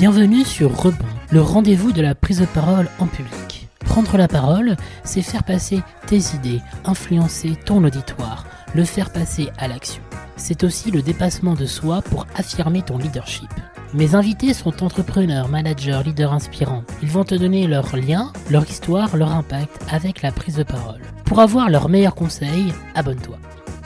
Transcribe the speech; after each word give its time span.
Bienvenue 0.00 0.46
sur 0.46 0.74
Rebond, 0.74 1.04
le 1.30 1.42
rendez-vous 1.42 1.92
de 1.92 2.00
la 2.00 2.14
prise 2.14 2.40
de 2.40 2.46
parole 2.46 2.88
en 3.00 3.06
public. 3.06 3.68
Prendre 3.80 4.16
la 4.16 4.28
parole, 4.28 4.78
c'est 5.04 5.20
faire 5.20 5.44
passer 5.44 5.82
tes 6.06 6.20
idées, 6.34 6.62
influencer 6.86 7.54
ton 7.66 7.84
auditoire, 7.84 8.46
le 8.74 8.84
faire 8.84 9.12
passer 9.12 9.50
à 9.58 9.68
l'action. 9.68 10.02
C'est 10.36 10.64
aussi 10.64 10.90
le 10.90 11.02
dépassement 11.02 11.52
de 11.52 11.66
soi 11.66 12.00
pour 12.00 12.26
affirmer 12.34 12.80
ton 12.80 12.96
leadership. 12.96 13.50
Mes 13.92 14.14
invités 14.14 14.54
sont 14.54 14.82
entrepreneurs, 14.82 15.48
managers, 15.48 16.00
leaders 16.02 16.32
inspirants. 16.32 16.84
Ils 17.02 17.10
vont 17.10 17.24
te 17.24 17.34
donner 17.34 17.66
leurs 17.66 17.94
liens, 17.94 18.32
leur 18.48 18.66
histoire, 18.66 19.18
leur 19.18 19.32
impact 19.32 19.84
avec 19.90 20.22
la 20.22 20.32
prise 20.32 20.56
de 20.56 20.62
parole. 20.62 21.02
Pour 21.26 21.40
avoir 21.40 21.68
leurs 21.68 21.90
meilleurs 21.90 22.14
conseils, 22.14 22.72
abonne-toi. 22.94 23.36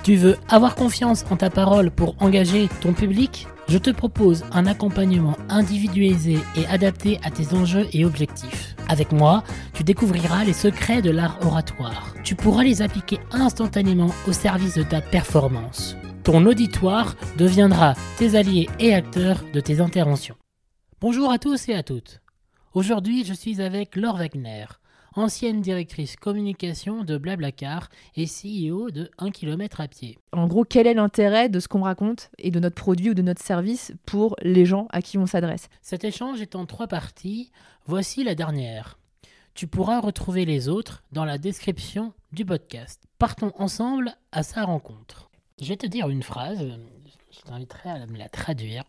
Tu 0.04 0.16
veux 0.16 0.36
avoir 0.50 0.74
confiance 0.74 1.24
en 1.30 1.36
ta 1.38 1.48
parole 1.48 1.90
pour 1.90 2.14
engager 2.22 2.68
ton 2.82 2.92
public? 2.92 3.46
Je 3.68 3.78
te 3.78 3.88
propose 3.88 4.44
un 4.52 4.66
accompagnement 4.66 5.34
individualisé 5.48 6.36
et 6.56 6.66
adapté 6.66 7.18
à 7.22 7.30
tes 7.30 7.54
enjeux 7.54 7.86
et 7.94 8.04
objectifs. 8.04 8.76
Avec 8.90 9.12
moi, 9.12 9.44
tu 9.72 9.82
découvriras 9.82 10.44
les 10.44 10.52
secrets 10.52 11.00
de 11.00 11.10
l'art 11.10 11.38
oratoire. 11.40 12.12
Tu 12.22 12.34
pourras 12.34 12.64
les 12.64 12.82
appliquer 12.82 13.18
instantanément 13.32 14.10
au 14.28 14.32
service 14.32 14.74
de 14.74 14.82
ta 14.82 15.00
performance. 15.00 15.96
Ton 16.22 16.44
auditoire 16.44 17.16
deviendra 17.38 17.94
tes 18.18 18.36
alliés 18.36 18.68
et 18.78 18.92
acteurs 18.92 19.42
de 19.54 19.60
tes 19.60 19.80
interventions. 19.80 20.36
Bonjour 21.00 21.32
à 21.32 21.38
tous 21.38 21.66
et 21.70 21.74
à 21.74 21.82
toutes. 21.82 22.20
Aujourd'hui, 22.74 23.24
je 23.24 23.32
suis 23.32 23.62
avec 23.62 23.96
Laure 23.96 24.18
Wagner, 24.18 24.66
ancienne 25.16 25.60
directrice 25.60 26.16
communication 26.16 27.04
de 27.04 27.18
Blablacar 27.18 27.88
et 28.16 28.26
CEO 28.26 28.90
de 28.90 29.10
1 29.18 29.30
km 29.30 29.80
à 29.80 29.88
pied. 29.88 30.18
En 30.32 30.46
gros, 30.46 30.64
quel 30.64 30.86
est 30.86 30.94
l'intérêt 30.94 31.48
de 31.48 31.60
ce 31.60 31.68
qu'on 31.68 31.82
raconte 31.82 32.30
et 32.38 32.50
de 32.50 32.60
notre 32.60 32.76
produit 32.76 33.10
ou 33.10 33.14
de 33.14 33.22
notre 33.22 33.42
service 33.42 33.92
pour 34.06 34.36
les 34.42 34.66
gens 34.66 34.86
à 34.90 35.02
qui 35.02 35.18
on 35.18 35.26
s'adresse? 35.26 35.68
Cet 35.82 36.04
échange 36.04 36.40
est 36.40 36.56
en 36.56 36.66
trois 36.66 36.86
parties. 36.86 37.50
Voici 37.86 38.24
la 38.24 38.34
dernière. 38.34 38.98
Tu 39.54 39.66
pourras 39.66 40.00
retrouver 40.00 40.44
les 40.44 40.68
autres 40.68 41.04
dans 41.12 41.24
la 41.24 41.38
description 41.38 42.12
du 42.32 42.44
podcast. 42.44 43.04
Partons 43.18 43.52
ensemble 43.56 44.16
à 44.32 44.42
sa 44.42 44.64
rencontre. 44.64 45.30
Je 45.60 45.68
vais 45.68 45.76
te 45.76 45.86
dire 45.86 46.08
une 46.08 46.24
phrase, 46.24 46.58
je 47.30 47.40
t'inviterai 47.42 47.90
à 47.90 48.06
me 48.06 48.18
la 48.18 48.28
traduire 48.28 48.84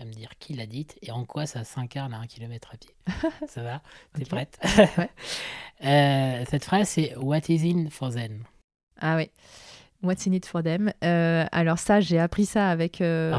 à 0.00 0.04
me 0.04 0.12
dire 0.12 0.30
qui 0.38 0.54
l'a 0.54 0.66
dite 0.66 0.98
et 1.02 1.10
en 1.10 1.24
quoi 1.24 1.46
ça 1.46 1.62
s'incarne 1.64 2.14
à 2.14 2.18
un 2.18 2.26
kilomètre 2.26 2.70
à 2.72 2.76
pied. 2.76 2.90
ça 3.48 3.62
va? 3.62 3.82
T'es 4.14 4.22
Ok. 4.22 4.28
prête? 4.28 4.58
Ouais. 4.98 5.10
Euh, 5.84 6.44
Cette 6.50 6.64
phrase, 6.64 6.88
c'est 6.88 7.14
What 7.16 7.40
is 7.48 7.70
in 7.70 7.88
for 7.90 8.10
them? 8.12 8.44
Ah 9.00 9.16
oui. 9.16 9.30
What's 10.02 10.26
in 10.26 10.32
it 10.32 10.46
for 10.46 10.62
them? 10.62 10.90
Euh, 11.04 11.44
Alors 11.52 11.78
ça, 11.78 12.00
j'ai 12.00 12.18
appris 12.18 12.46
ça 12.46 12.70
avec... 12.70 13.00
euh, 13.02 13.38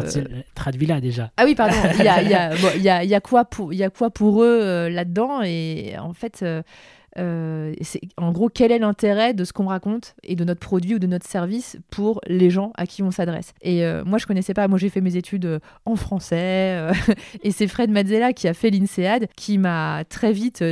Traduis-la 0.53 1.01
déjà. 1.01 1.31
Ah 1.37 1.45
oui, 1.45 1.55
pardon. 1.55 1.75
Il 1.97 2.05
y 2.05 2.07
a, 2.07 2.21
il 2.21 2.29
y 2.29 2.33
a- 2.35 2.49
bon, 2.61 2.69
il 2.75 2.81
y 2.83 2.89
a- 2.89 3.03
il 3.03 3.09
y 3.09 3.15
a 3.15 3.21
quoi 3.21 3.45
pour, 3.45 3.73
il 3.73 3.77
y 3.79 3.83
a 3.83 3.89
quoi 3.89 4.11
pour 4.11 4.43
eux 4.43 4.59
euh, 4.61 4.89
là-dedans 4.89 5.41
Et 5.41 5.95
en 5.97 6.13
fait, 6.13 6.43
euh, 7.17 7.73
en 8.17 8.31
gros, 8.31 8.49
quel 8.49 8.71
est 8.71 8.79
l'intérêt 8.79 9.33
de 9.33 9.43
ce 9.43 9.53
qu'on 9.53 9.65
raconte 9.67 10.15
et 10.23 10.35
de 10.35 10.43
notre 10.43 10.59
produit 10.59 10.95
ou 10.95 10.99
de 10.99 11.07
notre 11.07 11.27
service 11.27 11.77
pour 11.89 12.21
les 12.27 12.49
gens 12.49 12.71
à 12.75 12.85
qui 12.85 13.03
on 13.03 13.11
s'adresse? 13.11 13.53
Et 13.61 13.85
euh, 13.85 14.03
moi, 14.05 14.17
je 14.17 14.25
connaissais 14.25 14.53
pas. 14.53 14.67
Moi, 14.67 14.77
j'ai 14.79 14.89
fait 14.89 15.01
mes 15.01 15.15
études 15.17 15.45
euh, 15.45 15.59
en 15.85 15.95
français. 15.95 16.75
euh, 16.77 16.93
et 17.43 17.51
c'est 17.51 17.67
Fred 17.67 17.89
Mazzella 17.91 18.33
qui 18.33 18.47
a 18.47 18.53
fait 18.53 18.69
l'INSEAD 18.69 19.27
qui 19.35 19.57
m'a 19.57 20.03
très 20.09 20.31
vite 20.31 20.63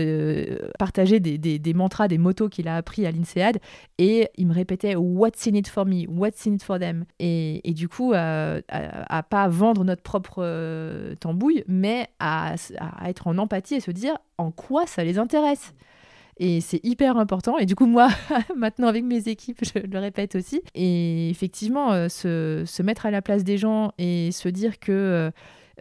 partagé 0.77 1.19
des, 1.19 1.37
des- 1.37 1.59
des 1.59 1.73
mantras, 1.73 2.07
des 2.07 2.17
motos 2.17 2.49
qu'il 2.49 2.67
a 2.67 2.75
appris 2.77 3.05
à 3.05 3.11
l'INSEAD. 3.11 3.59
Et 3.97 4.29
il 4.37 4.47
me 4.47 4.53
répétait 4.53 4.95
What's 4.95 5.45
in 5.47 5.53
it 5.55 5.67
for 5.67 5.85
me? 5.85 6.05
What's 6.07 6.45
in 6.47 6.53
it 6.53 6.63
for 6.63 6.79
them? 6.79 7.05
Et, 7.19 7.67
et 7.69 7.73
du 7.73 7.87
coup, 7.89 8.13
à, 8.15 8.59
à 8.69 9.23
pas 9.23 9.47
vendre 9.47 9.83
notre 9.83 10.01
propre 10.03 11.13
tambouille, 11.19 11.63
mais 11.67 12.07
à, 12.19 12.55
à 12.79 13.09
être 13.09 13.27
en 13.27 13.37
empathie 13.37 13.75
et 13.75 13.79
se 13.79 13.91
dire 13.91 14.17
en 14.37 14.51
quoi 14.51 14.85
ça 14.87 15.03
les 15.03 15.17
intéresse. 15.19 15.73
Et 16.39 16.61
c'est 16.61 16.79
hyper 16.85 17.17
important. 17.17 17.57
Et 17.57 17.65
du 17.65 17.75
coup, 17.75 17.85
moi, 17.85 18.07
maintenant, 18.55 18.87
avec 18.87 19.03
mes 19.03 19.27
équipes, 19.27 19.59
je 19.61 19.79
le 19.79 19.99
répète 19.99 20.35
aussi. 20.35 20.61
Et 20.73 21.29
effectivement, 21.29 21.91
euh, 21.91 22.07
se, 22.07 22.63
se 22.65 22.81
mettre 22.81 23.05
à 23.05 23.11
la 23.11 23.21
place 23.21 23.43
des 23.43 23.57
gens 23.57 23.91
et 23.97 24.31
se 24.31 24.47
dire 24.47 24.79
que, 24.79 24.91
euh, 24.91 25.31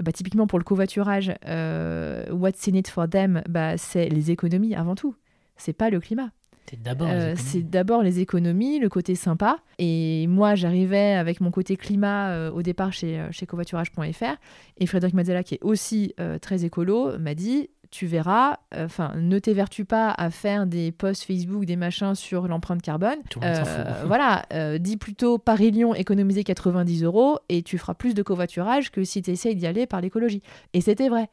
bah, 0.03 0.13
typiquement 0.13 0.47
pour 0.47 0.59
le 0.59 0.65
covoiturage, 0.65 1.33
euh, 1.47 2.31
what's 2.33 2.67
in 2.69 2.75
it 2.75 2.89
for 2.89 3.09
them, 3.09 3.43
bah, 3.49 3.77
c'est 3.79 4.09
les 4.09 4.31
économies 4.33 4.75
avant 4.75 4.97
tout. 4.97 5.15
C'est 5.57 5.73
pas 5.73 5.91
le 5.91 6.01
climat. 6.01 6.31
C'est 6.69 6.83
d'abord. 6.83 7.09
les 7.09 7.15
Euh, 7.15 7.19
économies. 7.33 7.39
c'est 7.49 7.63
d'abord 7.63 8.03
les 8.03 8.21
économies, 8.21 8.79
le 8.79 8.89
côté 8.89 9.15
sympa. 9.15 9.59
Et 9.79 10.27
moi, 10.27 10.55
j'arrivais 10.55 11.15
avec 11.15 11.41
mon 11.41 11.51
côté 11.51 11.77
climat 11.77 12.31
euh, 12.31 12.51
au 12.51 12.63
départ 12.63 12.93
chez, 12.93 13.25
chez 13.31 13.47
covoiturage.fr. 13.47 14.37
Et 14.77 14.87
Frédéric 14.87 15.15
Mazzella, 15.15 15.43
qui 15.43 15.55
est 15.55 15.63
aussi 15.63 16.15
euh, 16.21 16.39
très 16.39 16.65
écolo, 16.65 17.17
m'a 17.19 17.35
dit 17.35 17.71
Tu 17.91 18.07
verras, 18.07 18.59
enfin, 18.77 19.13
ne 19.17 19.39
t'évertue 19.39 19.85
pas 19.85 20.11
à 20.11 20.31
faire 20.31 20.67
des 20.67 20.93
posts 20.93 21.25
Facebook, 21.25 21.65
des 21.65 21.77
machins 21.77 22.15
sur 22.15 22.47
l'empreinte 22.49 22.83
carbone. 22.83 23.19
Tout. 23.31 23.41
Euh, 23.43 24.03
voilà, 24.07 24.45
euh, 24.53 24.79
dis 24.79 24.97
plutôt 24.97 25.39
Paris-Lyon 25.39 25.95
économiser 25.95 26.45
90 26.45 27.05
euros 27.05 27.39
et 27.49 27.63
tu 27.63 27.79
feras 27.79 27.95
plus 27.95 28.15
de 28.15 28.23
covoiturage 28.23 28.91
que 28.91 29.05
si 29.05 29.23
tu 29.23 29.31
essayes 29.31 29.57
d'y 29.57 29.67
aller 29.67 29.87
par 29.87 30.01
l'écologie. 30.01 30.43
Et 30.75 30.81
c'était 30.81 31.09
vrai. 31.09 31.29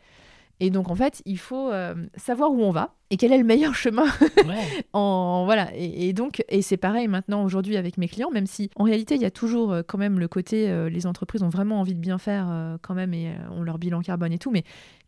Et 0.62 0.70
donc, 0.70 0.90
en 0.90 0.96
fait, 0.96 1.22
il 1.26 1.38
faut 1.38 1.70
euh, 1.70 1.94
savoir 2.16 2.50
où 2.52 2.62
on 2.64 2.72
va 2.72 2.94
et 3.10 3.18
quel 3.18 3.34
est 3.34 3.38
le 3.38 3.44
meilleur 3.44 3.76
chemin 3.76 4.06
Ouais. 4.48 4.86
en 4.94 5.44
voilà 5.46 5.68
et, 5.76 6.08
et 6.08 6.14
donc 6.14 6.44
et 6.50 6.62
c'est 6.62 6.78
pareil 6.78 7.08
maintenant 7.08 7.44
aujourd'hui 7.44 7.78
avec 7.78 7.98
mes 7.98 8.08
clients 8.08 8.32
même 8.32 8.48
si 8.48 8.72
en 8.78 8.84
réalité 8.84 9.14
il 9.16 9.22
y 9.22 9.26
a 9.26 9.32
toujours 9.32 9.74
euh, 9.74 9.82
quand 9.86 9.98
même 10.00 10.18
le 10.20 10.28
côté 10.28 10.70
euh, 10.70 10.90
les 10.90 11.06
entreprises 11.06 11.44
ont 11.44 11.50
vraiment 11.50 11.80
envie 11.80 11.94
de 11.94 12.00
bien 12.00 12.18
faire 12.18 12.48
euh, 12.50 12.78
quand 12.82 12.96
même 12.96 13.14
et 13.14 13.28
euh, 13.28 13.52
ont 13.52 13.62
leur 13.62 13.78
bilan 13.78 14.02
carbone 14.02 14.32
et 14.34 14.40
tout 14.40 14.50
mais 14.50 14.64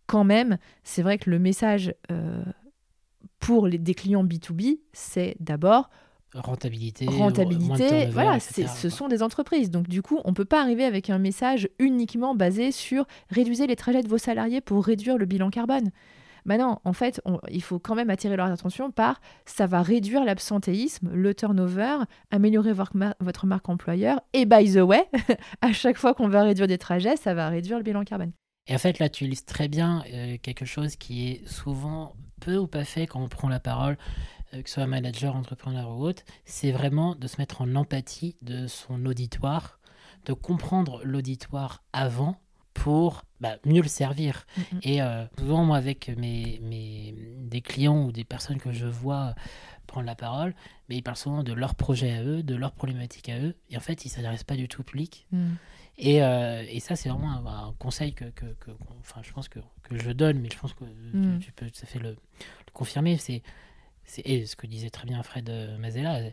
quand 0.07 0.23
même 0.23 0.57
c'est 0.83 1.01
vrai 1.03 1.17
que 1.17 1.29
le 1.29 1.37
message 1.39 1.93
euh, 2.11 2.43
pour 3.39 3.67
les, 3.67 3.77
des 3.77 3.93
clients 3.93 4.23
B2B 4.23 4.79
c'est 4.93 5.35
d'abord 5.39 5.89
Rentabilité. 7.05 7.05
rentabilité 7.85 8.05
voilà 8.11 8.39
ce 8.67 8.89
sont 8.89 9.07
des 9.07 9.23
entreprises 9.23 9.71
donc 9.71 9.87
du 9.87 10.01
coup 10.01 10.19
on 10.25 10.33
peut 10.33 10.45
pas 10.45 10.61
arriver 10.61 10.83
avec 10.83 11.09
un 11.09 11.19
message 11.19 11.69
uniquement 11.79 12.35
basé 12.35 12.71
sur 12.71 13.05
réduisez 13.29 13.65
les 13.67 13.75
trajets 13.75 14.03
de 14.03 14.09
vos 14.09 14.17
salariés 14.17 14.59
pour 14.61 14.83
réduire 14.85 15.17
le 15.17 15.25
bilan 15.25 15.49
carbone 15.49 15.89
bah 16.45 16.57
non, 16.57 16.77
en 16.85 16.93
fait, 16.93 17.19
on- 17.25 17.41
il 17.51 17.61
faut 17.61 17.77
quand 17.77 17.93
même 17.93 18.09
attirer 18.09 18.37
leur 18.37 18.45
attention 18.49 18.89
par 18.89 19.19
ça 19.45 19.67
va 19.67 19.81
réduire 19.81 20.23
l'absentéisme, 20.23 21.09
le 21.13 21.33
turnover, 21.33 21.97
améliorer 22.31 22.71
votre, 22.71 22.95
mar- 22.95 23.15
votre 23.19 23.45
marque 23.45 23.67
employeur. 23.67 24.21
Et 24.31 24.45
by 24.45 24.71
the 24.73 24.77
way, 24.77 25.03
à 25.61 25.73
chaque 25.73 25.97
fois 25.97 26.13
qu'on 26.13 26.29
va 26.29 26.43
réduire 26.43 26.67
des 26.67 26.77
trajets, 26.77 27.17
ça 27.17 27.33
va 27.33 27.49
réduire 27.49 27.77
le 27.79 27.83
bilan 27.83 28.05
carbone. 28.05 28.31
Et 28.67 28.75
en 28.75 28.77
fait, 28.77 28.99
là, 28.99 29.09
tu 29.09 29.25
illustres 29.25 29.51
très 29.51 29.67
bien 29.67 30.03
euh, 30.13 30.37
quelque 30.41 30.65
chose 30.65 30.95
qui 30.95 31.29
est 31.29 31.47
souvent 31.47 32.15
peu 32.39 32.57
ou 32.57 32.67
pas 32.67 32.83
fait 32.83 33.07
quand 33.07 33.21
on 33.21 33.29
prend 33.29 33.49
la 33.49 33.59
parole, 33.59 33.97
euh, 34.53 34.61
que 34.61 34.69
ce 34.69 34.75
soit 34.75 34.87
manager, 34.87 35.35
entrepreneur 35.35 35.89
ou 35.89 36.03
autre. 36.03 36.23
C'est 36.45 36.71
vraiment 36.71 37.15
de 37.15 37.27
se 37.27 37.37
mettre 37.37 37.61
en 37.61 37.75
empathie 37.75 38.35
de 38.41 38.67
son 38.67 39.05
auditoire, 39.05 39.79
de 40.25 40.33
comprendre 40.33 41.01
l'auditoire 41.03 41.83
avant 41.93 42.37
pour 42.73 43.23
bah, 43.39 43.57
mieux 43.65 43.81
le 43.81 43.87
servir. 43.87 44.45
Mhm. 44.57 44.79
Et 44.83 45.01
euh, 45.01 45.25
souvent, 45.39 45.63
moi, 45.63 45.77
avec 45.77 46.09
mes, 46.17 46.59
mes, 46.61 47.15
des 47.41 47.61
clients 47.61 48.05
ou 48.05 48.11
des 48.11 48.23
personnes 48.23 48.59
que 48.59 48.71
je 48.71 48.85
vois 48.85 49.33
prendre 49.87 50.05
la 50.05 50.15
parole, 50.15 50.53
mais 50.89 50.97
ils 50.97 51.01
parlent 51.01 51.17
souvent 51.17 51.41
de 51.43 51.53
leurs 51.53 51.73
projets 51.75 52.11
à 52.13 52.23
eux, 52.23 52.43
de 52.43 52.55
leurs 52.55 52.73
problématiques 52.73 53.29
à 53.29 53.39
eux. 53.39 53.55
Et 53.69 53.77
en 53.77 53.79
fait, 53.79 54.05
ils 54.05 54.09
ne 54.09 54.13
s'adressent 54.13 54.43
pas 54.43 54.55
du 54.55 54.67
tout 54.67 54.81
au 54.81 54.83
public. 54.83 55.25
Mm. 55.31 55.47
Et, 55.99 56.21
euh, 56.21 56.63
et 56.69 56.79
ça, 56.79 56.95
c'est 56.95 57.09
vraiment 57.09 57.31
un, 57.31 57.67
un 57.69 57.73
conseil 57.79 58.13
que, 58.13 58.25
que, 58.25 58.45
enfin, 58.99 59.21
je 59.23 59.31
pense 59.33 59.49
que, 59.49 59.59
que 59.83 59.97
je 59.97 60.11
donne, 60.11 60.39
mais 60.39 60.49
je 60.53 60.57
pense 60.59 60.73
que 60.73 60.83
Mm. 60.83 61.39
tu, 61.39 61.45
tu 61.47 61.51
peux 61.53 61.65
tout 61.71 61.79
à 61.81 61.85
fait 61.87 61.99
le, 61.99 62.09
le 62.11 62.71
confirmer. 62.73 63.17
C'est, 63.17 63.41
ce 64.05 64.55
que 64.55 64.67
disait 64.67 64.89
très 64.91 65.07
bien 65.07 65.21
Fred 65.23 65.49
euh, 65.49 65.77
Mazella, 65.79 66.17
euh, 66.17 66.29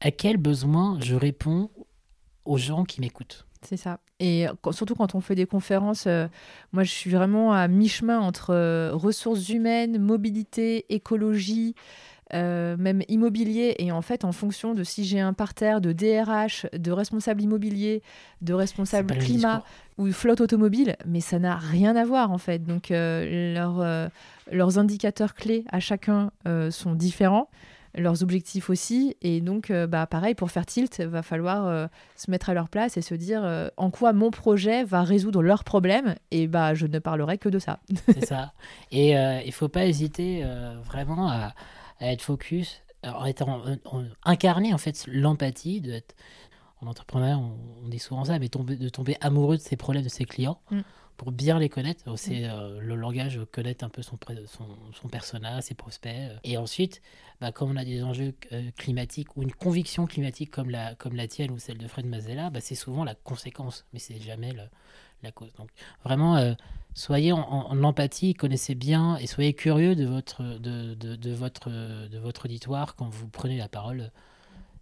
à 0.00 0.10
quel 0.10 0.36
besoin 0.36 0.98
je 1.00 1.14
réponds 1.14 1.70
aux 2.44 2.58
gens 2.58 2.84
qui 2.84 3.00
m'écoutent? 3.00 3.46
C'est 3.62 3.76
ça. 3.76 4.00
Et 4.20 4.46
quand- 4.62 4.72
surtout 4.72 4.94
quand 4.94 5.14
on 5.14 5.20
fait 5.20 5.34
des 5.34 5.46
conférences, 5.46 6.06
euh, 6.06 6.28
moi 6.72 6.84
je 6.84 6.90
suis 6.90 7.10
vraiment 7.10 7.52
à 7.52 7.66
mi-chemin 7.68 8.20
entre 8.20 8.50
euh, 8.50 8.90
ressources 8.94 9.48
humaines, 9.48 9.98
mobilité, 9.98 10.86
écologie, 10.94 11.74
euh, 12.34 12.76
même 12.76 13.02
immobilier. 13.08 13.74
Et 13.78 13.92
en 13.92 14.02
fait, 14.02 14.24
en 14.24 14.32
fonction 14.32 14.74
de 14.74 14.84
si 14.84 15.04
j'ai 15.04 15.20
un 15.20 15.32
parterre 15.32 15.80
de 15.80 15.92
DRH, 15.92 16.66
de 16.72 16.92
responsable 16.92 17.42
immobilier, 17.42 18.02
de 18.42 18.54
responsable 18.54 19.16
climat 19.18 19.64
ou 19.98 20.10
flotte 20.12 20.40
automobile, 20.40 20.96
mais 21.06 21.20
ça 21.20 21.38
n'a 21.38 21.56
rien 21.56 21.96
à 21.96 22.04
voir 22.04 22.30
en 22.30 22.38
fait. 22.38 22.64
Donc 22.64 22.90
euh, 22.90 23.54
leurs, 23.54 23.80
euh, 23.80 24.08
leurs 24.50 24.78
indicateurs 24.78 25.34
clés 25.34 25.64
à 25.70 25.80
chacun 25.80 26.30
euh, 26.46 26.70
sont 26.70 26.94
différents, 26.94 27.48
leurs 27.96 28.22
objectifs 28.22 28.70
aussi, 28.70 29.16
et 29.22 29.40
donc 29.40 29.70
euh, 29.70 29.86
bah, 29.86 30.06
pareil 30.06 30.34
pour 30.34 30.50
faire 30.50 30.66
tilt, 30.66 31.00
va 31.00 31.22
falloir 31.22 31.66
euh, 31.66 31.86
se 32.16 32.30
mettre 32.30 32.50
à 32.50 32.54
leur 32.54 32.68
place 32.68 32.96
et 32.96 33.02
se 33.02 33.14
dire 33.14 33.42
euh, 33.44 33.68
en 33.76 33.90
quoi 33.90 34.12
mon 34.12 34.30
projet 34.30 34.84
va 34.84 35.02
résoudre 35.02 35.42
leurs 35.42 35.64
problèmes, 35.64 36.14
et 36.30 36.46
bah 36.46 36.74
je 36.74 36.86
ne 36.86 36.98
parlerai 36.98 37.38
que 37.38 37.48
de 37.48 37.58
ça. 37.58 37.80
C'est 38.06 38.26
ça. 38.26 38.52
Et 38.92 39.12
il 39.12 39.52
faut 39.52 39.68
pas 39.68 39.86
hésiter 39.86 40.44
vraiment 40.84 41.30
à, 41.30 41.54
à 42.00 42.12
être 42.12 42.22
focus, 42.22 42.82
en 43.04 43.24
étant 43.24 43.62
en- 43.64 43.76
en- 43.98 44.04
incarner 44.24 44.72
en 44.74 44.78
fait 44.78 45.06
l'empathie, 45.06 45.80
de 45.80 45.92
être 45.92 46.14
en 46.80 46.86
entrepreneur, 46.88 47.38
on, 47.40 47.56
on 47.84 47.88
dit 47.88 47.98
souvent 47.98 48.24
ça, 48.24 48.38
mais 48.38 48.48
tomber, 48.48 48.76
de 48.76 48.88
tomber 48.88 49.16
amoureux 49.20 49.56
de 49.56 49.62
ses 49.62 49.76
problèmes 49.76 50.04
de 50.04 50.08
ses 50.10 50.24
clients 50.26 50.60
Mm. 50.70 50.80
pour 51.16 51.32
bien 51.32 51.58
les 51.58 51.70
connaître. 51.70 52.04
C'est 52.18 52.44
euh, 52.44 52.78
le 52.80 52.94
langage, 52.96 53.40
connaître 53.50 53.82
un 53.84 53.88
peu 53.88 54.02
son, 54.02 54.18
son, 54.46 54.66
son 54.92 55.08
persona, 55.08 55.62
ses 55.62 55.74
prospects. 55.74 56.14
Et 56.44 56.58
ensuite, 56.58 57.00
bah, 57.40 57.50
comme 57.52 57.70
on 57.70 57.76
a 57.76 57.84
des 57.84 58.02
enjeux 58.02 58.34
climatiques 58.76 59.36
ou 59.36 59.42
une 59.42 59.52
conviction 59.52 60.06
climatique 60.06 60.50
comme 60.50 60.68
la, 60.68 60.94
comme 60.96 61.16
la 61.16 61.26
tienne 61.28 61.50
ou 61.52 61.58
celle 61.58 61.78
de 61.78 61.88
Fred 61.88 62.04
Mazella, 62.06 62.50
bah, 62.50 62.60
c'est 62.60 62.74
souvent 62.74 63.04
la 63.04 63.14
conséquence, 63.14 63.86
mais 63.94 63.98
c'est 63.98 64.20
jamais 64.20 64.52
la 65.22 65.32
cause. 65.32 65.52
Donc 65.54 65.70
vraiment, 66.04 66.54
soyez 66.94 67.32
en, 67.32 67.82
empathie, 67.82 68.34
connaissez 68.34 68.74
bien 68.74 69.16
et 69.16 69.26
soyez 69.26 69.54
curieux 69.54 69.94
de 69.94 70.06
votre, 70.06 70.42
de, 70.42 70.94
de, 70.94 71.32
votre, 71.32 71.70
de 71.70 72.18
votre 72.18 72.46
auditoire 72.46 72.96
quand 72.96 73.08
vous 73.08 73.28
prenez 73.28 73.58
la 73.58 73.68
parole 73.68 74.10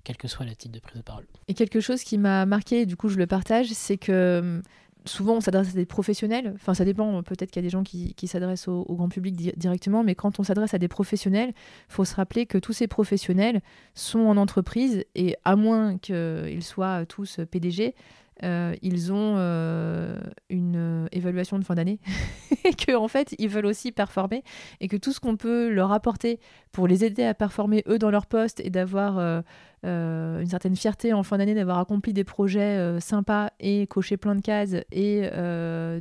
quel 0.05 0.17
que 0.17 0.29
soit 0.29 0.45
le 0.45 0.55
titre 0.55 0.75
de 0.75 0.81
prise 0.81 0.99
de 0.99 1.03
parole. 1.03 1.27
Et 1.49 1.55
quelque 1.55 1.81
chose 1.81 2.05
qui 2.05 2.19
m'a 2.19 2.47
marqué, 2.47 2.83
et 2.83 2.87
du 2.87 2.97
coup 2.97 3.09
je 3.09 3.17
le 3.17 3.27
partage, 3.27 3.69
c'est 3.69 3.97
que 3.97 4.41
hum, 4.41 4.63
souvent 5.07 5.35
on 5.37 5.41
s'adresse 5.41 5.71
à 5.71 5.73
des 5.73 5.87
professionnels, 5.87 6.53
enfin 6.55 6.75
ça 6.75 6.85
dépend, 6.85 7.23
peut-être 7.23 7.51
qu'il 7.51 7.61
y 7.61 7.65
a 7.65 7.67
des 7.67 7.71
gens 7.71 7.83
qui, 7.83 8.15
s'adressent 8.27 8.69
au, 8.69 8.85
grand 8.91 9.09
public 9.09 9.35
directement, 9.59 10.05
mais 10.05 10.15
quand 10.15 10.39
on 10.39 10.45
s'adresse 10.45 10.75
à 10.75 10.79
des 10.79 10.89
professionnels, 10.89 11.51
il 11.51 11.93
faut 11.93 12.05
se 12.05 12.15
rappeler 12.15 12.47
que 12.47 12.59
tous 12.59 12.73
ces 12.73 12.87
professionnels 12.87 13.61
sont 13.95 14.21
en 14.21 14.37
entreprise 14.37 15.05
et 15.15 15.37
à 15.45 15.57
moins 15.57 15.99
qu'ils 15.99 16.63
soient 16.63 17.07
tous 17.07 17.41
PDG, 17.51 17.95
euh, 18.43 18.75
ils 18.83 19.13
ont 19.13 19.37
euh, 19.39 20.19
une 20.51 20.77
euh, 20.77 21.07
évaluation 21.13 21.57
de 21.59 21.65
fin 21.65 21.77
d'année 21.77 22.01
et 22.65 22.73
qu'en 22.75 23.05
en 23.05 23.09
fait 23.09 23.35
ils 23.39 23.49
veulent 23.49 23.67
aussi 23.67 23.93
performer 23.93 24.43
et 24.81 24.89
que 24.89 24.97
tout 24.97 25.13
ce 25.13 25.21
qu'on 25.21 25.37
peut 25.37 25.69
leur 25.69 25.93
apporter 25.93 26.41
pour 26.73 26.89
les 26.89 27.05
aider 27.05 27.23
à 27.23 27.33
performer 27.35 27.85
eux 27.87 27.99
dans 27.99 28.11
leur 28.11 28.27
poste 28.27 28.61
et 28.61 28.71
d'avoir 28.71 29.45
une 29.85 30.47
certaine 30.49 30.75
fierté 30.75 31.13
en 31.13 31.23
fin 31.23 31.39
d'année 31.39 31.55
d'avoir 31.55 31.79
accompli 31.79 32.13
des 32.13 32.25
projets 32.25 32.99
sympas 33.01 33.51
et 33.61 33.87
coché 33.87 34.17
plein 34.17 34.35
de 34.35 34.41
cases 34.41 34.75
et 34.91 35.29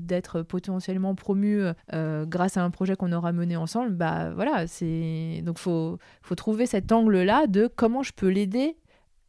d'être 0.02 0.42
potentiellement 0.42 1.14
promu 1.14 1.62
grâce 1.92 2.58
à 2.58 2.64
un 2.64 2.72
projet 2.72 2.96
qu'on 2.96 3.12
aura 3.12 3.34
mené 3.34 3.56
ensemble 3.56 3.92
bah 3.92 4.32
voilà 4.34 4.66
c'est 4.66 5.44
donc 5.46 5.60
faut 5.60 6.00
faut 6.24 6.36
trouver 6.36 6.66
cet 6.66 6.92
angle 6.92 7.22
là 7.22 7.46
de 7.46 7.68
comment 7.68 8.02
je 8.02 8.14
peux 8.14 8.30
l'aider 8.30 8.78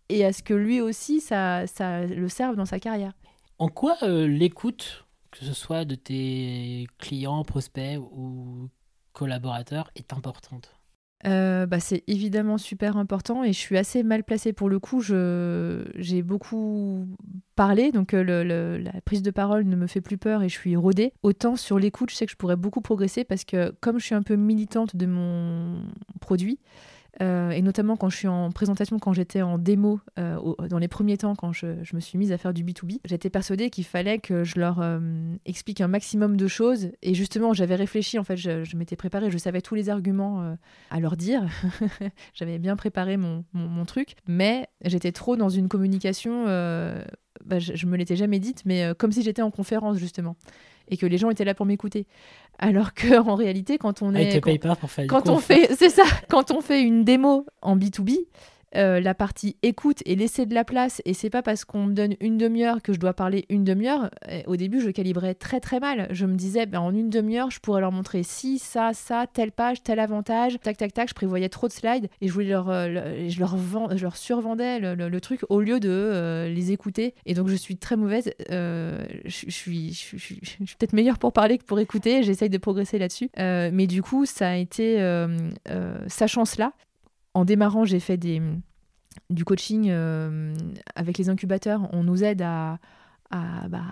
et 0.08 0.24
à 0.24 0.32
ce 0.32 0.42
que 0.42 0.54
lui 0.54 0.80
aussi, 0.80 1.20
ça, 1.20 1.66
ça 1.66 2.06
le 2.06 2.28
serve 2.28 2.56
dans 2.56 2.66
sa 2.66 2.80
carrière. 2.80 3.12
En 3.58 3.68
quoi 3.68 3.96
euh, 4.02 4.26
l'écoute, 4.26 5.06
que 5.30 5.44
ce 5.44 5.52
soit 5.52 5.84
de 5.84 5.94
tes 5.94 6.86
clients, 6.98 7.44
prospects 7.44 7.98
ou 7.98 8.68
collaborateurs, 9.12 9.90
est 9.94 10.12
importante? 10.12 10.74
Euh, 11.26 11.64
bah, 11.64 11.80
c'est 11.80 12.04
évidemment 12.06 12.58
super 12.58 12.98
important 12.98 13.44
et 13.44 13.52
je 13.54 13.58
suis 13.58 13.78
assez 13.78 14.02
mal 14.02 14.24
placée 14.24 14.52
pour 14.52 14.68
le 14.68 14.78
coup. 14.78 15.00
J'ai 15.00 16.22
beaucoup 16.22 17.06
parlé, 17.56 17.92
donc 17.92 18.12
euh, 18.12 18.22
le, 18.22 18.78
la 18.78 19.00
prise 19.00 19.22
de 19.22 19.30
parole 19.30 19.64
ne 19.64 19.76
me 19.76 19.86
fait 19.86 20.02
plus 20.02 20.18
peur 20.18 20.42
et 20.42 20.48
je 20.48 20.58
suis 20.58 20.76
rodée. 20.76 21.14
Autant 21.22 21.56
sur 21.56 21.78
l'écoute, 21.78 22.10
je 22.10 22.16
sais 22.16 22.26
que 22.26 22.32
je 22.32 22.36
pourrais 22.36 22.56
beaucoup 22.56 22.82
progresser 22.82 23.24
parce 23.24 23.44
que 23.44 23.74
comme 23.80 23.98
je 23.98 24.04
suis 24.04 24.14
un 24.14 24.22
peu 24.22 24.36
militante 24.36 24.96
de 24.96 25.06
mon 25.06 25.82
produit, 26.20 26.58
euh, 27.22 27.50
et 27.50 27.62
notamment 27.62 27.96
quand 27.96 28.08
je 28.08 28.16
suis 28.16 28.28
en 28.28 28.50
présentation, 28.50 28.98
quand 28.98 29.12
j'étais 29.12 29.42
en 29.42 29.58
démo, 29.58 30.00
euh, 30.18 30.38
dans 30.68 30.78
les 30.78 30.88
premiers 30.88 31.16
temps, 31.16 31.34
quand 31.34 31.52
je, 31.52 31.66
me 31.94 32.00
suis 32.00 32.18
mise 32.18 32.32
à 32.32 32.38
faire 32.38 32.52
du 32.52 32.64
B2B, 32.64 33.00
j'étais 33.04 33.30
persuadée 33.30 33.70
qu'il 33.70 33.84
fallait 33.84 34.18
que 34.18 34.44
je 34.44 34.58
leur 34.58 34.80
euh, 34.80 34.98
explique 35.46 35.80
un 35.80 35.88
maximum 35.88 36.36
de 36.36 36.46
choses. 36.46 36.90
Et 37.02 37.14
justement, 37.14 37.52
j'avais 37.52 37.76
réfléchi, 37.76 38.18
en 38.18 38.24
fait, 38.24 38.36
je, 38.36 38.76
m'étais 38.76 38.96
préparée, 38.96 39.30
je 39.30 39.38
savais 39.38 39.60
tous 39.60 39.74
les 39.74 39.90
arguments 39.90 40.56
à 40.90 41.00
leur 41.00 41.16
dire. 41.16 41.46
j'avais 42.34 42.58
bien 42.58 42.76
préparé 42.76 43.16
mon, 43.16 43.44
mon, 43.52 43.84
truc, 43.84 44.14
mais 44.26 44.68
j'étais 44.84 45.12
trop 45.12 45.36
dans 45.36 45.48
une 45.48 45.68
communication, 45.68 46.46
bah, 46.46 47.58
je, 47.58 47.74
je 47.74 47.86
me 47.86 47.96
l'étais 47.96 48.16
jamais 48.16 48.38
dite, 48.38 48.62
mais 48.64 48.92
comme 48.98 49.12
si 49.12 49.22
j'étais 49.22 49.42
en 49.42 49.50
conférence, 49.50 49.98
justement 49.98 50.36
et 50.88 50.96
que 50.96 51.06
les 51.06 51.18
gens 51.18 51.30
étaient 51.30 51.44
là 51.44 51.54
pour 51.54 51.66
m'écouter. 51.66 52.06
Alors 52.58 52.94
que 52.94 53.18
en 53.28 53.34
réalité, 53.34 53.78
quand 53.78 54.02
on 54.02 54.14
ah, 54.14 54.20
est, 54.20 54.40
quand, 54.40 54.76
pour 54.76 54.90
faire 54.90 55.06
quand 55.06 55.28
on 55.28 55.38
fait, 55.38 55.74
c'est 55.78 55.90
ça, 55.90 56.04
quand 56.28 56.50
on 56.50 56.60
fait 56.60 56.82
une 56.82 57.04
démo 57.04 57.46
en 57.62 57.76
B 57.76 57.84
2 57.90 58.02
B, 58.02 58.10
euh, 58.76 59.00
la 59.00 59.14
partie 59.14 59.56
écoute 59.62 60.02
et 60.06 60.16
laisser 60.16 60.46
de 60.46 60.54
la 60.54 60.64
place. 60.64 61.00
Et 61.04 61.14
c'est 61.14 61.30
pas 61.30 61.42
parce 61.42 61.64
qu'on 61.64 61.86
me 61.86 61.92
donne 61.92 62.14
une 62.20 62.38
demi-heure 62.38 62.82
que 62.82 62.92
je 62.92 62.98
dois 62.98 63.12
parler 63.12 63.44
une 63.48 63.64
demi-heure. 63.64 64.10
Au 64.46 64.56
début, 64.56 64.80
je 64.80 64.90
calibrais 64.90 65.34
très 65.34 65.60
très 65.60 65.80
mal. 65.80 66.08
Je 66.10 66.26
me 66.26 66.34
disais, 66.34 66.66
ben, 66.66 66.80
en 66.80 66.92
une 66.92 67.10
demi-heure, 67.10 67.50
je 67.50 67.60
pourrais 67.60 67.80
leur 67.80 67.92
montrer 67.92 68.22
ci, 68.22 68.58
ça, 68.58 68.92
ça, 68.92 69.26
telle 69.32 69.52
page, 69.52 69.82
tel 69.82 70.00
avantage, 70.00 70.58
tac, 70.60 70.76
tac, 70.76 70.92
tac. 70.92 71.08
Je 71.08 71.14
prévoyais 71.14 71.48
trop 71.48 71.68
de 71.68 71.72
slides 71.72 72.08
et 72.20 72.28
je 72.28 72.40
euh, 72.40 73.28
leur, 73.38 74.16
survendais 74.16 74.78
le, 74.80 75.20
truc 75.20 75.40
au 75.48 75.60
lieu 75.60 75.80
de 75.80 75.90
euh, 75.90 76.48
les 76.48 76.72
écouter. 76.72 77.14
Et 77.26 77.34
donc, 77.34 77.48
je 77.48 77.54
suis 77.54 77.76
très 77.76 77.96
mauvaise. 77.96 78.32
je, 78.48 79.20
suis, 79.28 79.92
je, 79.92 80.16
suis 80.16 80.40
peut-être 80.78 80.92
meilleure 80.92 81.18
pour 81.18 81.32
parler 81.32 81.58
que 81.58 81.64
pour 81.64 81.78
écouter. 81.78 82.22
J'essaye 82.22 82.50
de 82.50 82.58
progresser 82.58 82.98
là-dessus. 82.98 83.30
mais 83.36 83.86
du 83.86 84.02
coup, 84.02 84.26
ça 84.26 84.48
a 84.48 84.56
été 84.56 84.98
sa 86.08 86.26
chance-là 86.26 86.72
en 87.34 87.44
démarrant, 87.44 87.84
j'ai 87.84 88.00
fait 88.00 88.16
des, 88.16 88.40
du 89.30 89.44
coaching 89.44 89.88
euh, 89.90 90.54
avec 90.94 91.18
les 91.18 91.28
incubateurs. 91.28 91.88
On 91.92 92.04
nous 92.04 92.22
aide 92.24 92.42
à, 92.42 92.78
à, 93.30 93.68
bah, 93.68 93.82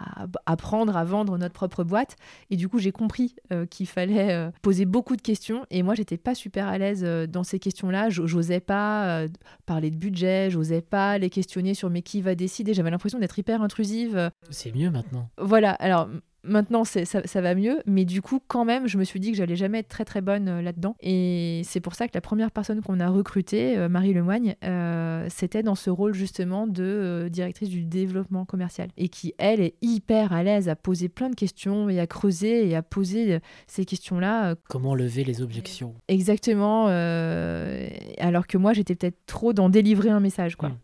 apprendre 0.47 0.97
à 0.97 1.05
vendre 1.05 1.37
notre 1.39 1.55
propre 1.55 1.85
boîte. 1.85 2.17
Et 2.51 2.57
du 2.57 2.69
coup, 2.69 2.79
j'ai 2.79 2.93
compris 2.93 3.35
euh, 3.53 3.67
qu'il 3.67 3.87
fallait 3.87 4.33
euh, 4.33 4.51
poser 4.63 4.85
beaucoup 4.85 5.17
de 5.17 5.23
questions. 5.23 5.67
Et 5.71 5.83
moi, 5.83 5.95
j'étais 5.95 6.19
pas 6.19 6.35
super 6.35 6.69
à 6.69 6.79
l'aise 6.79 7.03
dans 7.29 7.45
ces 7.45 7.59
questions-là. 7.59 8.11
J'osais 8.11 8.61
pas 8.61 9.27
parler 9.67 9.91
de 9.91 9.97
budget, 9.97 10.51
j'osais 10.51 10.83
pas 10.83 11.19
les 11.19 11.31
questionner 11.31 11.75
sur 11.75 11.91
mais 11.91 12.03
qui 12.03 12.23
va 12.23 12.35
décider? 12.35 12.75
J'avais 12.75 12.91
l'impression 12.91 13.19
d'être 13.19 13.39
hyper 13.39 13.63
intrusive. 13.63 14.31
C'est 14.51 14.75
mieux 14.75 14.91
maintenant. 14.91 15.29
Voilà. 15.39 15.73
Alors, 15.73 16.09
Maintenant, 16.45 16.85
ça, 16.85 17.05
ça, 17.05 17.41
va 17.41 17.55
mieux, 17.55 17.81
mais 17.87 18.05
du 18.05 18.21
coup, 18.21 18.41
quand 18.49 18.65
même, 18.65 18.89
je 18.89 18.99
me 18.99 19.05
suis 19.05 19.21
dit 19.21 19.31
que 19.31 19.37
j'allais 19.37 19.55
jamais 19.55 19.79
être 19.79 19.89
très 19.89 20.05
très 20.05 20.21
bonne 20.21 20.49
euh, 20.49 20.63
là-dedans. 20.63 20.97
Et 21.01 21.63
c'est 21.65 21.81
pour 21.81 21.95
ça 21.95 22.09
que 22.09 22.13
la 22.15 22.21
première 22.21 22.51
personne 22.51 22.83
qu'on 22.83 22.99
a 22.99 23.09
recrutée, 23.09 23.79
euh, 23.79 23.89
Marie 23.89 24.13
Lemoigne, 24.13 24.57
euh, 24.65 25.27
c'était 25.31 25.63
dans 25.63 25.77
ce 25.77 25.89
rôle 25.89 26.15
justement 26.15 26.67
de 26.67 27.29
directrice 27.31 27.69
du 27.69 27.85
développement 27.85 28.45
commercial. 28.45 28.89
Et 28.97 29.09
qui, 29.09 29.35
elle, 29.39 29.61
est 29.61 29.75
hyper 29.83 30.33
à 30.33 30.43
l'aise 30.43 30.69
à 30.69 30.75
poser 30.75 31.09
plein 31.09 31.31
de 31.31 31.37
questions 31.37 31.89
et 31.89 32.01
à 32.01 32.09
creuser 32.09 32.69
et 32.69 32.75
à 32.75 32.83
poser 32.83 33.39
ces 33.69 33.85
questions-là. 33.85 34.57
Comment 34.69 34.95
lever 34.97 35.23
les 35.23 35.43
objections? 35.43 35.95
Exactement. 36.09 36.87
alors 36.87 38.47
que 38.49 38.59
moi, 38.59 38.73
j'étais 38.73 38.97
peut-être 38.97 39.19
trop 39.27 39.53
dans 39.53 39.69
délivrer 39.69 40.11
un 40.11 40.21
message, 40.21 40.57
quoi. 40.57 40.71
Hmm. 40.71 40.79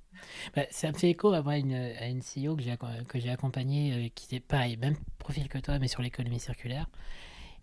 Bah, 0.55 0.63
ça 0.71 0.91
me 0.91 0.97
fait 0.97 1.11
écho 1.11 1.33
à, 1.33 1.57
une, 1.57 1.75
à 1.75 2.07
une 2.07 2.21
CEO 2.21 2.57
que 2.57 3.19
j'ai, 3.19 3.31
accompagnée, 3.31 3.93
euh, 3.93 4.09
qui 4.15 4.27
était 4.27 4.41
pareil, 4.41 4.77
même 4.77 4.97
profil 5.19 5.49
que 5.49 5.59
toi, 5.59 5.79
mais 5.79 5.89
sur 5.89 6.03
l'économie 6.03 6.41
circulaire. 6.41 6.89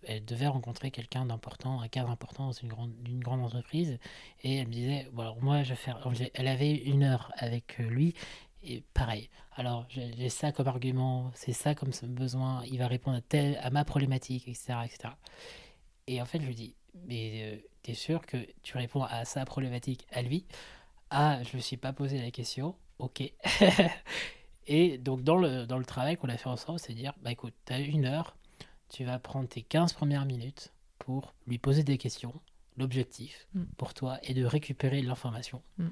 Elle 0.08 0.24
devait 0.24 0.48
rencontrer 0.48 0.92
quelqu'un 0.92 1.26
d'important, 1.26 1.82
un 1.82 1.88
cadre 1.88 2.12
important 2.12 2.45
dans 2.45 2.52
une 2.52 2.68
grande, 2.68 2.94
une 3.07 3.21
grande 3.21 3.42
entreprise. 3.42 3.98
Et 4.44 4.57
elle 4.57 4.68
me 4.68 4.74
disait, 4.74 5.07
bon, 5.14 5.36
moi, 5.42 5.64
je 5.64 5.69
vais 5.69 5.76
faire. 5.76 6.00
Elle 6.36 6.48
avait 6.48 6.76
une 6.76 7.04
heure 7.04 7.31
avec 7.38 7.80
euh, 7.80 7.83
lui. 7.83 8.14
Et 8.64 8.83
pareil. 8.94 9.30
Alors, 9.56 9.86
j'ai 9.90 10.30
ça 10.30 10.52
comme 10.52 10.68
argument, 10.68 11.31
c'est 11.33 11.54
ça 11.54 11.76
comme 11.76 11.92
besoin, 12.04 12.64
il 12.66 12.80
va 12.80 12.88
répondre 12.88 13.18
à, 13.18 13.21
tel, 13.21 13.57
à 13.62 13.69
ma 13.69 13.86
problématique, 13.86 14.48
etc., 14.48 14.74
etc. 14.83 15.14
Et 16.07 16.21
en 16.21 16.26
fait, 16.26 16.42
je 16.42 16.48
lui 16.48 16.56
dis, 16.56 16.76
mais 17.07 17.54
euh, 17.54 17.57
t'es 17.83 17.94
sûr 17.94 18.26
que 18.26 18.38
tu 18.64 18.78
réponds 18.78 19.04
à 19.04 19.24
sa 19.26 19.45
problématique 19.45 20.06
à 20.12 20.21
lui? 20.21 20.45
Ah, 21.09 21.40
je 21.44 21.56
me 21.57 21.62
suis 21.62 21.78
pas 21.78 21.94
posé 21.94 22.19
la 22.21 22.31
question. 22.31 22.76
Ok. 22.99 23.21
et 24.68 24.97
donc, 24.97 25.23
dans 25.23 25.37
le, 25.37 25.66
dans 25.66 25.78
le 25.78 25.85
travail 25.85 26.18
qu'on 26.18 26.30
a 26.30 26.37
fait 26.37 26.49
ensemble, 26.49 26.80
c'est 26.80 26.94
dire 26.94 27.14
bah 27.21 27.31
écoute, 27.31 27.54
tu 27.66 27.73
as 27.73 27.80
une 27.80 28.06
heure, 28.06 28.35
tu 28.90 29.04
vas 29.04 29.19
prendre 29.19 29.47
tes 29.47 29.61
15 29.61 29.94
premières 29.94 30.25
minutes 30.25 30.71
pour 30.99 31.33
lui 31.47 31.57
poser 31.57 31.83
des 31.83 31.97
questions. 31.97 32.33
L'objectif 32.78 33.47
mm. 33.54 33.64
pour 33.78 33.94
toi 33.94 34.19
est 34.23 34.33
de 34.33 34.45
récupérer 34.45 35.02
l'information 35.02 35.61
mm. 35.78 35.87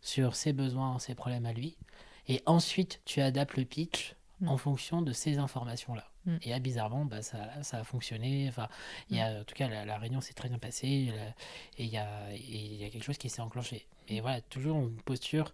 sur 0.00 0.34
ses 0.34 0.52
besoins, 0.52 0.98
ses 0.98 1.14
problèmes 1.14 1.46
à 1.46 1.52
lui. 1.52 1.76
Et 2.28 2.42
ensuite, 2.46 3.00
tu 3.04 3.20
adaptes 3.20 3.56
le 3.56 3.64
pitch 3.64 4.14
mm. 4.40 4.48
en 4.48 4.56
fonction 4.56 5.02
de 5.02 5.12
ces 5.12 5.38
informations-là. 5.38 6.08
Et 6.42 6.58
bizarrement, 6.60 7.04
bah, 7.04 7.20
ça, 7.20 7.60
ça, 7.64 7.78
a 7.78 7.84
fonctionné. 7.84 8.46
Enfin, 8.48 8.68
y 9.10 9.18
a, 9.18 9.40
en 9.40 9.44
tout 9.44 9.56
cas, 9.56 9.66
la, 9.66 9.98
réunion 9.98 10.20
s'est 10.20 10.34
très 10.34 10.48
bien 10.48 10.58
passée 10.58 11.12
et 11.78 11.82
il 11.82 11.88
y 11.88 11.96
a, 11.96 12.32
y 12.32 12.84
a 12.84 12.90
quelque 12.90 13.02
chose 13.02 13.18
qui 13.18 13.28
s'est 13.28 13.42
enclenché. 13.42 13.88
Et 14.06 14.20
voilà, 14.20 14.40
toujours 14.40 14.78
une 14.78 15.02
posture 15.02 15.52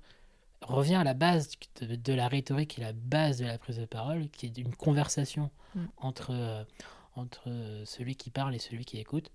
revient 0.62 0.96
à 0.96 1.04
la 1.04 1.14
base 1.14 1.50
de, 1.80 2.12
la 2.12 2.28
rhétorique 2.28 2.78
et 2.78 2.82
la 2.82 2.92
base 2.92 3.38
de 3.38 3.46
la 3.46 3.58
prise 3.58 3.78
de 3.78 3.86
parole, 3.86 4.28
qui 4.28 4.46
est 4.46 4.58
une 4.58 4.74
conversation 4.74 5.50
mm. 5.74 5.80
entre, 5.98 6.30
euh, 6.32 6.64
entre 7.14 7.48
celui 7.84 8.16
qui 8.16 8.30
parle 8.30 8.54
et 8.54 8.58
celui 8.58 8.84
qui 8.84 8.98
écoute. 8.98 9.30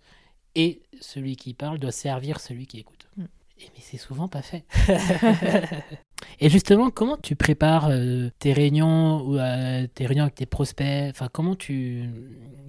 Et 0.56 0.82
celui 1.01 1.36
qui 1.36 1.53
parle 1.53 1.80
doit 1.80 1.92
servir 1.92 2.39
celui 2.39 2.68
qui 2.68 2.80
écoute. 2.80 3.08
Mm. 3.18 3.24
Et, 3.60 3.70
mais 3.74 3.82
c'est 3.82 3.98
souvent 3.98 4.27
pas 4.27 4.42
fait. 4.42 4.65
et 6.39 6.50
justement, 6.50 6.89
comment 6.89 7.18
tu 7.18 7.36
prépares 7.36 7.88
euh, 7.89 8.30
tes 8.39 8.53
réunions 8.53 9.22
ou 9.22 9.38
euh, 9.38 9.88
tes 9.94 10.06
réunions 10.06 10.24
avec 10.24 10.36
tes 10.36 10.46
prospects? 10.46 11.10
Enfin, 11.10 11.30
comment 11.32 11.56
tu 11.56 12.10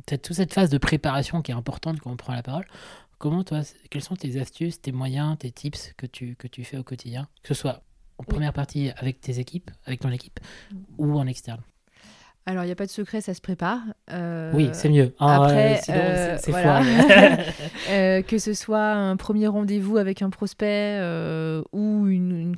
toute 0.07 0.35
cette 0.35 0.53
phase 0.53 0.69
de 0.69 0.77
préparation 0.77 1.41
qui 1.41 1.51
est 1.51 1.55
importante 1.55 1.99
quand 2.01 2.11
on 2.11 2.17
prend 2.17 2.35
la 2.35 2.43
parole 2.43 2.67
Comment 3.19 3.43
toi, 3.43 3.61
quelles 3.91 4.03
sont 4.03 4.17
tes 4.17 4.39
astuces, 4.39 4.83
tes 4.83 4.93
moyens, 4.93 5.39
tes 5.39 5.51
tips 5.51 5.95
que 5.97 6.05
tu, 6.05 6.37
que 6.37 6.47
tu 6.47 6.63
fais 6.63 6.77
au 6.77 6.83
quotidien? 6.83 7.27
Que 7.43 7.55
ce 7.55 7.55
soit 7.55 7.83
en 8.19 8.25
première 8.25 8.53
partie 8.53 8.91
avec 8.97 9.21
tes 9.21 9.39
équipes, 9.39 9.71
avec 9.87 10.01
ton 10.01 10.11
équipe, 10.11 10.41
mm. 10.73 10.77
ou 10.99 11.19
en 11.19 11.27
externe 11.27 11.61
Alors, 12.47 12.65
il 12.65 12.67
n'y 12.67 12.73
a 12.73 12.77
pas 12.77 12.87
de 12.87 12.91
secret, 12.91 13.21
ça 13.21 13.35
se 13.35 13.41
prépare. 13.41 13.81
Euh, 14.11 14.53
oui, 14.55 14.71
c'est 14.73 14.89
mieux. 14.89 15.15
Après, 15.19 15.81
sinon, 15.83 15.99
euh, 16.01 16.37
c'est 16.39 16.51
voilà. 16.51 16.83
Euh, 17.91 18.23
que 18.23 18.39
ce 18.39 18.55
soit 18.55 18.93
un 18.93 19.17
premier 19.17 19.47
rendez-vous 19.47 19.99
avec 19.99 20.23
un 20.23 20.31
prospect 20.31 20.99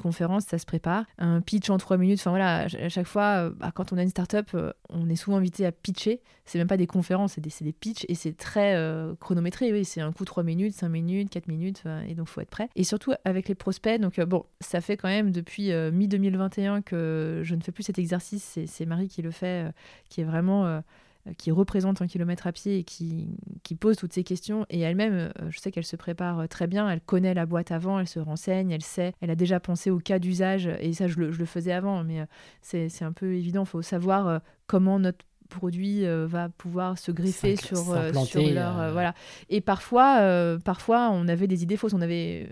euh, 0.07 0.13
ou 0.15 0.27
une, 0.27 0.27
une 0.27 0.37
conférence, 0.37 0.45
ça 0.45 0.59
se 0.59 0.67
prépare. 0.67 1.05
Un 1.19 1.41
pitch 1.41 1.71
en 1.71 1.79
trois 1.79 1.97
minutes, 1.97 2.21
enfin 2.21 2.31
voilà, 2.31 2.57
à 2.59 2.69
ch- 2.69 2.83
à 2.83 2.89
chaque 2.89 3.07
fois, 3.07 3.47
euh, 3.47 3.51
bah, 3.51 3.71
quand 3.75 3.93
on 3.93 3.99
a 3.99 4.03
une 4.03 4.09
startup, 4.09 4.51
euh, 4.55 4.73
on 4.89 5.09
est 5.09 5.17
souvent 5.17 5.37
invité 5.39 5.67
à 5.67 5.73
pitcher. 5.73 6.21
C'est 6.45 6.59
même 6.59 6.69
pas 6.69 6.77
des 6.77 6.87
conférences, 6.87 7.33
c'est 7.35 7.41
des, 7.41 7.51
des 7.61 7.73
pitchs 7.73 8.05
et 8.09 8.15
c'est 8.15 8.37
très 8.37 8.75
euh, 8.77 9.15
chronométré. 9.21 9.73
Oui, 9.73 9.85
c'est 9.85 10.01
un 10.01 10.13
coup 10.13 10.25
trois 10.25 10.43
minutes, 10.45 10.75
cinq 10.75 10.89
minutes, 10.91 11.31
quatre 11.31 11.49
minutes, 11.49 11.83
et 12.09 12.15
donc 12.15 12.29
faut 12.29 12.41
être 12.41 12.51
prêt. 12.51 12.69
Et 12.77 12.85
surtout 12.85 13.13
avec 13.25 13.49
les 13.49 13.55
prospects, 13.55 14.01
donc 14.01 14.21
bon, 14.21 14.45
ça 14.61 14.81
fait 14.81 14.97
quand 14.97 15.09
même 15.09 15.33
depuis 15.33 15.73
euh, 15.73 15.91
mi-2021 15.91 16.83
que 16.83 17.41
je 17.45 17.55
ne 17.55 17.61
fais 17.63 17.73
plus 17.73 17.83
cet 17.83 17.99
exercice. 17.99 18.59
C'est, 18.67 18.87
Marie 18.87 19.09
qui 19.09 19.23
le 19.23 19.31
fait, 19.33 19.73
qui 20.09 20.21
est 20.21 20.25
vraiment. 20.25 20.81
Euh, 21.27 21.33
qui 21.37 21.51
représente 21.51 22.03
un 22.03 22.07
kilomètre 22.07 22.47
à 22.47 22.53
pied 22.53 22.79
et 22.79 22.85
qui, 22.85 23.29
qui 23.63 23.75
pose 23.75 23.97
toutes 23.97 24.13
ces 24.13 24.25
questions. 24.25 24.67
Et 24.71 24.81
elle-même, 24.81 25.15
euh, 25.15 25.51
je 25.51 25.59
sais 25.59 25.71
qu'elle 25.71 25.85
se 25.85 25.97
prépare 25.97 26.41
euh, 26.41 26.47
très 26.47 26.67
bien, 26.67 26.89
elle 26.89 27.01
connaît 27.01 27.35
la 27.35 27.47
boîte 27.47 27.73
avant, 27.73 27.99
elle 27.99 28.09
se 28.09 28.19
renseigne, 28.19 28.71
elle 28.71 28.83
sait, 28.83 29.13
elle 29.21 29.31
a 29.31 29.37
déjà 29.37 29.61
pensé 29.61 29.91
au 29.91 29.99
cas 29.99 30.19
d'usage, 30.19 30.69
et 30.81 30.93
ça 30.93 31.09
je 31.09 31.19
le, 31.19 31.33
je 31.33 31.39
le 31.39 31.47
faisais 31.47 31.73
avant, 31.73 32.05
mais 32.05 32.25
c'est 32.63 33.03
un 33.03 33.13
peu 33.13 33.35
évident, 33.35 33.63
il 33.63 33.69
faut 33.69 33.83
savoir 33.83 34.41
comment 34.67 34.99
notre 34.99 35.25
produit 35.47 36.05
euh, 36.05 36.27
va 36.27 36.49
pouvoir 36.49 36.99
se 36.99 37.11
greffer 37.11 37.57
sur, 37.57 37.95
leur... 37.95 38.81
euh, 38.81 38.93
voilà. 38.93 39.15
Et 39.49 39.61
parfois, 39.61 40.19
euh, 40.21 40.59
parfois, 40.59 41.11
on 41.13 41.29
avait 41.29 41.47
des 41.47 41.63
idées 41.63 41.77
fausses, 41.77 41.95
on 41.95 42.03
avait 42.03 42.51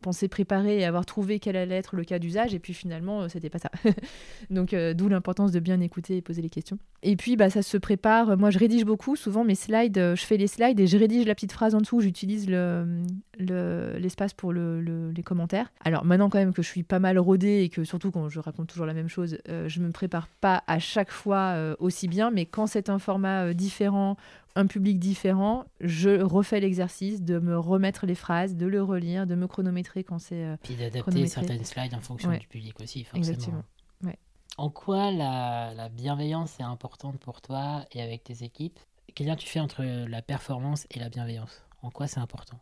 pensé 0.00 0.28
préparer 0.28 0.78
et 0.80 0.84
avoir 0.84 1.06
trouvé 1.06 1.38
quel 1.38 1.56
allait 1.56 1.76
être 1.76 1.96
le 1.96 2.04
cas 2.04 2.18
d'usage, 2.18 2.54
et 2.54 2.58
puis 2.58 2.74
finalement, 2.74 3.22
euh, 3.22 3.28
c'était 3.28 3.50
pas 3.50 3.58
ça. 3.58 3.70
Donc, 4.50 4.72
euh, 4.74 4.94
d'où 4.94 5.08
l'importance 5.08 5.52
de 5.52 5.60
bien 5.60 5.80
écouter 5.80 6.16
et 6.16 6.22
poser 6.22 6.42
les 6.42 6.48
questions. 6.50 6.78
Et 7.02 7.16
puis, 7.16 7.36
bah, 7.36 7.50
ça 7.50 7.62
se 7.62 7.76
prépare. 7.76 8.36
Moi, 8.36 8.50
je 8.50 8.58
rédige 8.58 8.84
beaucoup. 8.84 9.16
Souvent, 9.16 9.44
mes 9.44 9.54
slides, 9.54 9.98
euh, 9.98 10.16
je 10.16 10.24
fais 10.24 10.36
les 10.36 10.46
slides 10.46 10.80
et 10.80 10.86
je 10.86 10.96
rédige 10.98 11.26
la 11.26 11.34
petite 11.34 11.52
phrase 11.52 11.74
en 11.74 11.78
dessous. 11.80 12.00
J'utilise 12.00 12.48
le- 12.48 13.02
le- 13.38 13.96
l'espace 13.98 14.32
pour 14.34 14.52
le- 14.52 14.80
le- 14.80 15.10
les 15.10 15.22
commentaires. 15.22 15.72
Alors, 15.84 16.04
maintenant, 16.04 16.28
quand 16.28 16.38
même, 16.38 16.52
que 16.52 16.62
je 16.62 16.68
suis 16.68 16.82
pas 16.82 16.98
mal 16.98 17.18
rodée 17.18 17.62
et 17.62 17.68
que 17.68 17.84
surtout 17.84 18.10
quand 18.10 18.28
je 18.28 18.40
raconte 18.40 18.68
toujours 18.68 18.86
la 18.86 18.94
même 18.94 19.08
chose, 19.08 19.38
je 19.48 19.80
me 19.80 19.90
prépare 19.92 20.28
pas 20.40 20.62
à 20.66 20.78
chaque 20.78 21.10
fois 21.10 21.56
aussi 21.78 22.08
bien. 22.08 22.30
Mais 22.30 22.46
quand 22.46 22.66
c'est 22.66 22.88
un 22.90 22.98
format 22.98 23.54
différent, 23.54 24.16
un 24.56 24.66
public 24.66 24.98
différent, 24.98 25.64
je 25.80 26.20
refais 26.20 26.60
l'exercice 26.60 27.22
de 27.22 27.38
me 27.38 27.58
remettre 27.58 28.06
les 28.06 28.14
phrases, 28.14 28.56
de 28.56 28.66
le 28.66 28.82
relire, 28.82 29.26
de 29.26 29.34
me 29.34 29.46
chronométrer 29.46 30.02
quand 30.04 30.18
c'est. 30.18 30.44
euh, 30.44 30.56
Puis 30.62 30.74
d'adapter 30.74 31.26
certaines 31.26 31.64
slides 31.64 31.94
en 31.94 32.00
fonction 32.00 32.28
Ouais. 32.30 32.38
du 32.38 32.48
public 32.48 32.78
aussi, 32.80 33.04
forcément. 33.04 33.18
Exactement. 33.18 33.62
Ouais. 34.02 34.18
En 34.56 34.68
quoi 34.70 35.10
la, 35.12 35.72
la 35.74 35.88
bienveillance 35.88 36.58
est 36.58 36.64
importante 36.64 37.18
pour 37.20 37.40
toi 37.40 37.84
et 37.92 38.02
avec 38.02 38.24
tes 38.24 38.42
équipes? 38.44 38.78
Quel 39.14 39.26
lien 39.28 39.36
tu 39.36 39.48
fais 39.48 39.60
entre 39.60 39.82
la 39.84 40.22
performance 40.22 40.86
et 40.90 40.98
la 40.98 41.08
bienveillance? 41.08 41.62
En 41.82 41.90
quoi 41.90 42.06
c'est 42.06 42.20
important? 42.20 42.58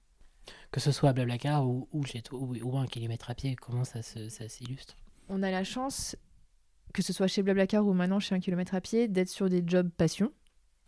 Que 0.70 0.80
ce 0.80 0.92
soit 0.92 1.10
à 1.10 1.12
Blablacar 1.12 1.66
ou, 1.66 1.88
ou 1.92 2.04
chez 2.04 2.22
toi, 2.22 2.38
ou, 2.38 2.54
ou 2.62 2.78
un 2.78 2.86
kilomètre 2.86 3.30
à 3.30 3.34
pied, 3.34 3.56
comment 3.56 3.84
ça 3.84 4.00
s'illustre? 4.02 4.96
On 5.28 5.42
a 5.42 5.50
la 5.50 5.64
chance, 5.64 6.16
que 6.94 7.02
ce 7.02 7.12
soit 7.12 7.26
chez 7.26 7.42
Blablacar 7.42 7.86
ou 7.86 7.92
maintenant 7.92 8.20
chez 8.20 8.34
un 8.34 8.40
kilomètre 8.40 8.74
à 8.74 8.80
pied, 8.80 9.08
d'être 9.08 9.28
sur 9.28 9.48
des 9.50 9.62
jobs 9.66 9.90
passion. 9.90 10.32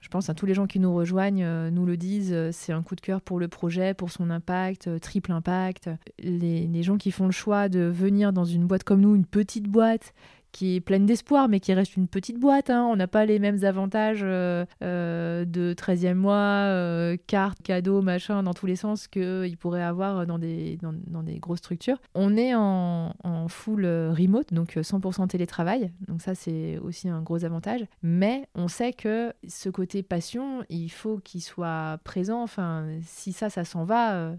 Je 0.00 0.09
pense 0.09 0.30
à 0.30 0.35
tous 0.35 0.47
les 0.47 0.54
gens 0.54 0.66
qui 0.66 0.80
nous 0.80 0.95
rejoignent, 0.95 1.45
euh, 1.45 1.71
nous 1.71 1.85
le 1.85 1.99
disent, 1.99 2.33
euh, 2.33 2.50
c'est 2.52 2.73
un 2.73 2.83
coup 2.83 2.97
de 2.97 3.02
cœur 3.02 3.21
pour 3.21 3.38
le 3.38 3.49
projet, 3.49 3.92
pour 3.92 4.11
son 4.11 4.30
impact, 4.30 4.88
euh, 4.88 4.99
triple 4.99 5.30
impact. 5.30 5.90
Les, 6.19 6.66
les 6.66 6.83
gens 6.83 6.97
qui 6.97 7.11
font 7.11 7.26
le 7.26 7.33
choix 7.33 7.69
de 7.69 7.80
venir 7.80 8.33
dans 8.33 8.47
une 8.47 8.66
boîte 8.66 8.83
comme 8.83 9.00
nous, 9.00 9.14
une 9.14 9.26
petite 9.26 9.69
boîte 9.69 10.14
qui 10.52 10.76
est 10.76 10.80
pleine 10.80 11.07
d'espoir, 11.07 11.49
mais 11.49 11.61
qui 11.61 11.73
reste 11.73 11.97
une 11.97 12.09
petite 12.09 12.38
boîte. 12.38 12.71
hein. 12.71 12.85
On 12.90 12.97
n'a 12.97 13.07
pas 13.07 13.25
les 13.25 13.38
mêmes 13.38 13.64
avantages 13.64 14.21
euh, 14.23 14.64
euh, 14.83 15.45
de 15.45 15.75
13e 15.75 16.14
mois, 16.14 16.35
euh, 16.37 17.16
carte, 17.26 17.62
cadeau, 17.62 18.02
machin, 18.02 18.42
dans 18.42 18.54
tous 18.54 18.66
les 18.66 18.76
sens 18.76 19.07
qu'ils 19.09 19.57
pourraient 19.59 19.83
avoir 19.83 20.26
dans 20.26 20.38
des, 20.38 20.78
dans, 20.83 21.23
des 21.23 21.38
grosses 21.38 21.59
structures. 21.59 21.99
On 22.14 22.37
est 22.37 22.54
en, 22.54 23.14
en 23.23 23.49
full 23.49 23.87
remote, 23.87 24.52
donc 24.52 24.76
euh, 24.76 24.83
100% 24.83 25.28
télétravail. 25.28 25.92
Donc 26.09 26.21
ça, 26.23 26.35
c'est 26.35 26.78
aussi 26.78 27.09
un 27.09 27.23
gros 27.23 27.45
avantage. 27.45 27.83
Mais 28.02 28.49
on 28.54 28.69
sait 28.69 28.92
que 28.92 29.33
ce 29.47 29.69
côté 29.69 30.02
passion, 30.02 30.64
il 30.69 30.88
faut 30.90 31.19
qu'il 31.19 31.42
soit 31.42 31.99
présent. 32.04 32.42
Enfin, 32.42 32.87
si 33.04 33.33
ça, 33.33 33.50
ça 33.50 33.64
s'en 33.64 33.85
va, 33.85 34.33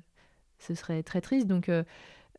ce 0.60 0.76
serait 0.76 1.04
très 1.04 1.22
triste. 1.22 1.48
Donc 1.48 1.70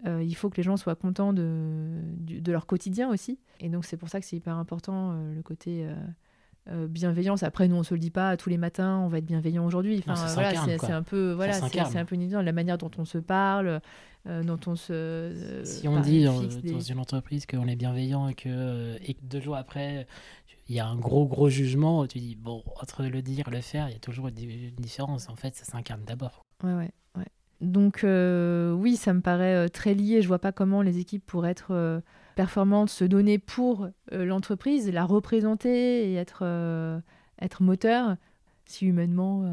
euh, 0.07 0.23
il 0.23 0.35
faut 0.35 0.51
que 0.51 0.57
les 0.57 0.63
gens 0.63 0.77
soient 0.77 0.95
contents 0.95 1.33
de, 1.33 2.03
leur 2.47 2.67
quotidien 2.67 3.11
aussi. 3.11 3.39
Et 3.61 3.69
donc 3.69 3.85
c'est 3.85 3.97
pour 3.97 4.09
ça 4.09 4.21
que 4.21 4.27
c'est 4.27 4.37
hyper 4.37 4.57
important 4.57 5.13
euh, 5.13 5.35
le 5.35 5.43
côté 5.43 5.87
euh, 6.71 6.87
bienveillance. 6.89 7.43
Après, 7.43 7.69
nous, 7.69 7.77
on 7.77 7.83
se 7.83 7.95
le 7.95 8.01
dit 8.01 8.11
pas 8.11 8.37
tous 8.37 8.49
les 8.49 8.59
matins, 8.59 8.99
on 8.99 9.09
va 9.09 9.19
être 9.19 9.27
bienveillant 9.27 9.65
aujourd'hui. 9.65 9.99
Enfin, 10.07 10.15
voilà, 10.35 10.55
c'est 10.55 10.93
un 10.93 11.03
peu, 11.03 11.33
voilà, 11.33 11.55
c'est 11.55 11.99
un 11.99 12.05
peu 12.05 12.15
une 12.15 12.23
idée, 12.23 12.43
la 12.43 12.53
manière 12.53 12.79
dont 12.79 12.91
on 12.99 13.05
se 13.05 13.19
parle, 13.19 13.81
dont 14.27 14.61
on 14.67 14.77
se. 14.77 15.63
Si 15.65 15.89
on 15.89 15.97
bah, 15.97 16.03
dit 16.03 16.25
dans, 16.25 16.41
fixe 16.41 16.57
des- 16.59 16.73
dans 16.73 16.81
une 16.81 16.99
entreprise 16.99 17.47
qu'on 17.47 17.67
est 17.67 17.77
bienveillant 17.77 18.29
et 18.29 18.35
que, 18.35 18.97
et 19.03 19.15
que 19.15 19.25
deux 19.25 19.41
jours 19.41 19.57
après, 19.57 20.07
il 20.69 20.77
y 20.77 20.81
a 20.81 20.87
un 20.87 20.97
gros, 20.97 21.27
gros 21.27 21.49
jugement, 21.49 22.07
tu 22.07 22.19
dis, 22.19 22.37
bon, 22.37 22.63
entre 22.81 23.05
le 23.05 23.23
dire 23.23 23.49
et 23.49 23.51
le 23.51 23.61
faire, 23.61 23.89
il 23.89 23.93
y 23.93 23.97
a 23.97 24.01
toujours 24.01 24.29
une 24.29 24.75
différence. 24.77 25.29
En 25.29 25.37
fait, 25.37 25.55
ça 25.55 25.65
s'incarne 25.65 26.05
d'abord. 26.05 26.47
Ouais, 26.63 26.75
ouais, 26.75 26.91
ouais. 27.17 27.27
Donc 27.63 28.05
euh, 28.05 28.73
oui, 28.73 28.97
ça 28.97 29.15
me 29.15 29.21
paraît 29.21 29.55
euh, 29.55 29.69
très 29.69 29.95
lié. 29.95 30.21
Je 30.21 30.29
vois 30.29 30.41
pas 30.41 30.53
comment 30.53 30.83
les 30.83 30.99
équipes 30.99 31.25
pourraient 31.25 31.53
être 31.53 31.71
euh, 31.71 32.01
performantes, 32.35 32.91
se 32.91 33.05
donner 33.05 33.39
pour 33.39 33.89
l'entreprise, 34.11 34.91
la 34.91 35.05
représenter 35.05 36.11
et 36.11 36.15
être, 36.15 36.45
être 37.41 37.63
moteur 37.63 38.17
si 38.65 38.87
humainement 38.87 39.45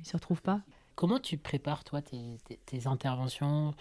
ils 0.00 0.06
se 0.06 0.16
retrouvent 0.16 0.42
pas. 0.42 0.62
Comment 0.96 1.20
tu 1.20 1.38
prépares, 1.38 1.84
toi, 1.84 2.02
tes, 2.02 2.38
tes- 2.66 2.86
interventions? 2.88 3.72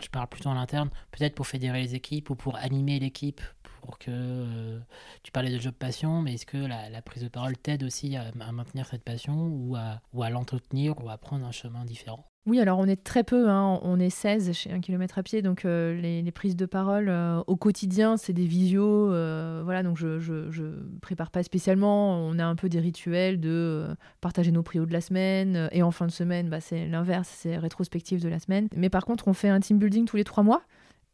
Je 0.00 0.08
parle 0.08 0.28
plutôt 0.28 0.48
en 0.48 0.56
interne, 0.56 0.90
peut-être 1.10 1.34
pour 1.34 1.46
fédérer 1.46 1.82
les 1.82 1.94
équipes 1.94 2.30
ou 2.30 2.34
pour 2.34 2.56
animer 2.56 2.98
l'équipe, 2.98 3.40
pour 3.80 3.98
que 3.98 4.10
euh, 4.10 4.80
tu 5.22 5.32
parlais 5.32 5.50
de 5.50 5.58
job 5.58 5.74
passion, 5.74 6.22
mais 6.22 6.34
est-ce 6.34 6.46
que 6.46 6.56
la, 6.56 7.02
prise 7.02 7.22
de 7.22 7.28
parole 7.28 7.56
t'aide 7.56 7.82
aussi 7.84 8.16
à, 8.16 8.32
maintenir 8.52 8.86
cette 8.86 9.04
passion 9.04 9.46
ou 9.46 9.76
à 9.76 10.30
l'entretenir 10.30 11.02
ou 11.02 11.08
à 11.10 11.18
prendre 11.18 11.46
un 11.46 11.52
chemin 11.52 11.84
différent? 11.84 12.26
Oui, 12.46 12.60
alors 12.60 12.78
on 12.78 12.86
est 12.86 13.02
très 13.02 13.24
peu, 13.24 13.48
hein, 13.48 13.80
on 13.82 13.98
est 13.98 14.10
16 14.10 14.52
chez 14.52 14.70
un 14.70 14.80
kilomètre 14.80 15.16
à 15.16 15.22
pied, 15.22 15.40
donc 15.40 15.64
euh, 15.64 15.98
les, 15.98 16.30
prises 16.30 16.56
de 16.56 16.66
parole 16.66 17.08
euh, 17.08 17.42
au 17.46 17.56
quotidien, 17.56 18.18
c'est 18.18 18.34
des 18.34 18.44
visios, 18.44 19.10
euh, 19.10 19.62
voilà, 19.64 19.82
donc 19.82 19.96
je, 19.96 20.18
je, 20.18 20.50
je 20.50 20.64
prépare 21.00 21.30
pas 21.30 21.42
spécialement, 21.42 22.18
on 22.18 22.38
a 22.38 22.44
un 22.44 22.54
peu 22.54 22.68
des 22.68 22.80
rituels 22.80 23.40
de 23.40 23.86
partager 24.20 24.50
nos 24.50 24.62
prios 24.62 24.84
de 24.84 24.92
la 24.92 25.00
semaine, 25.00 25.70
et 25.72 25.82
en 25.82 25.90
fin 25.90 26.06
de 26.06 26.10
semaine, 26.10 26.50
bah, 26.50 26.60
c'est 26.60 26.86
l'inverse, 26.86 27.30
c'est 27.34 27.56
rétrospective 27.56 28.20
de 28.22 28.28
la 28.28 28.38
semaine. 28.38 28.68
Mais 28.76 28.90
par 28.90 29.06
contre, 29.06 29.26
on 29.26 29.32
fait 29.32 29.48
un 29.48 29.60
team 29.60 29.78
building 29.78 30.04
tous 30.04 30.16
les 30.18 30.24
trois 30.24 30.42
mois, 30.42 30.64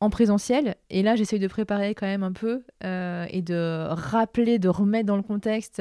en 0.01 0.11
présentiel, 0.11 0.75
et 0.89 1.05
là 1.05 1.15
j'essaye 1.15 1.39
de 1.39 1.47
préparer 1.47 1.95
quand 1.95 2.07
même 2.07 2.25
un 2.25 2.33
peu, 2.33 2.65
et 2.83 3.43
de 3.43 3.87
rappeler, 3.89 4.59
de 4.59 4.69
remettre 4.69 5.07
dans 5.07 5.17
le 5.17 5.23
contexte... 5.23 5.81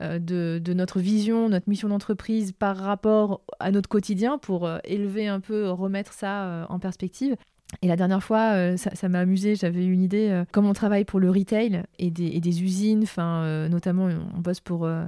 de, 0.00 0.60
de 0.62 0.72
notre 0.74 1.00
vision, 1.00 1.48
notre 1.48 1.68
mission 1.68 1.88
d'entreprise 1.88 2.52
par 2.52 2.76
rapport 2.76 3.40
à 3.60 3.70
notre 3.70 3.88
quotidien 3.88 4.38
pour 4.38 4.66
euh, 4.66 4.78
élever 4.84 5.28
un 5.28 5.40
peu, 5.40 5.70
remettre 5.70 6.12
ça 6.12 6.44
euh, 6.44 6.64
en 6.68 6.78
perspective. 6.78 7.36
Et 7.82 7.88
la 7.88 7.96
dernière 7.96 8.22
fois, 8.22 8.52
euh, 8.52 8.76
ça 8.76 9.08
m'a 9.08 9.20
amusé, 9.20 9.56
j'avais 9.56 9.84
une 9.84 10.02
idée, 10.02 10.28
euh, 10.30 10.44
comme 10.52 10.66
on 10.66 10.74
travaille 10.74 11.04
pour 11.04 11.18
le 11.18 11.30
retail 11.30 11.82
et 11.98 12.10
des, 12.10 12.26
et 12.26 12.40
des 12.40 12.62
usines, 12.62 13.02
enfin, 13.02 13.42
euh, 13.42 13.68
notamment 13.68 14.08
on 14.36 14.40
bosse 14.40 14.60
pour 14.60 14.84
euh, 14.84 15.04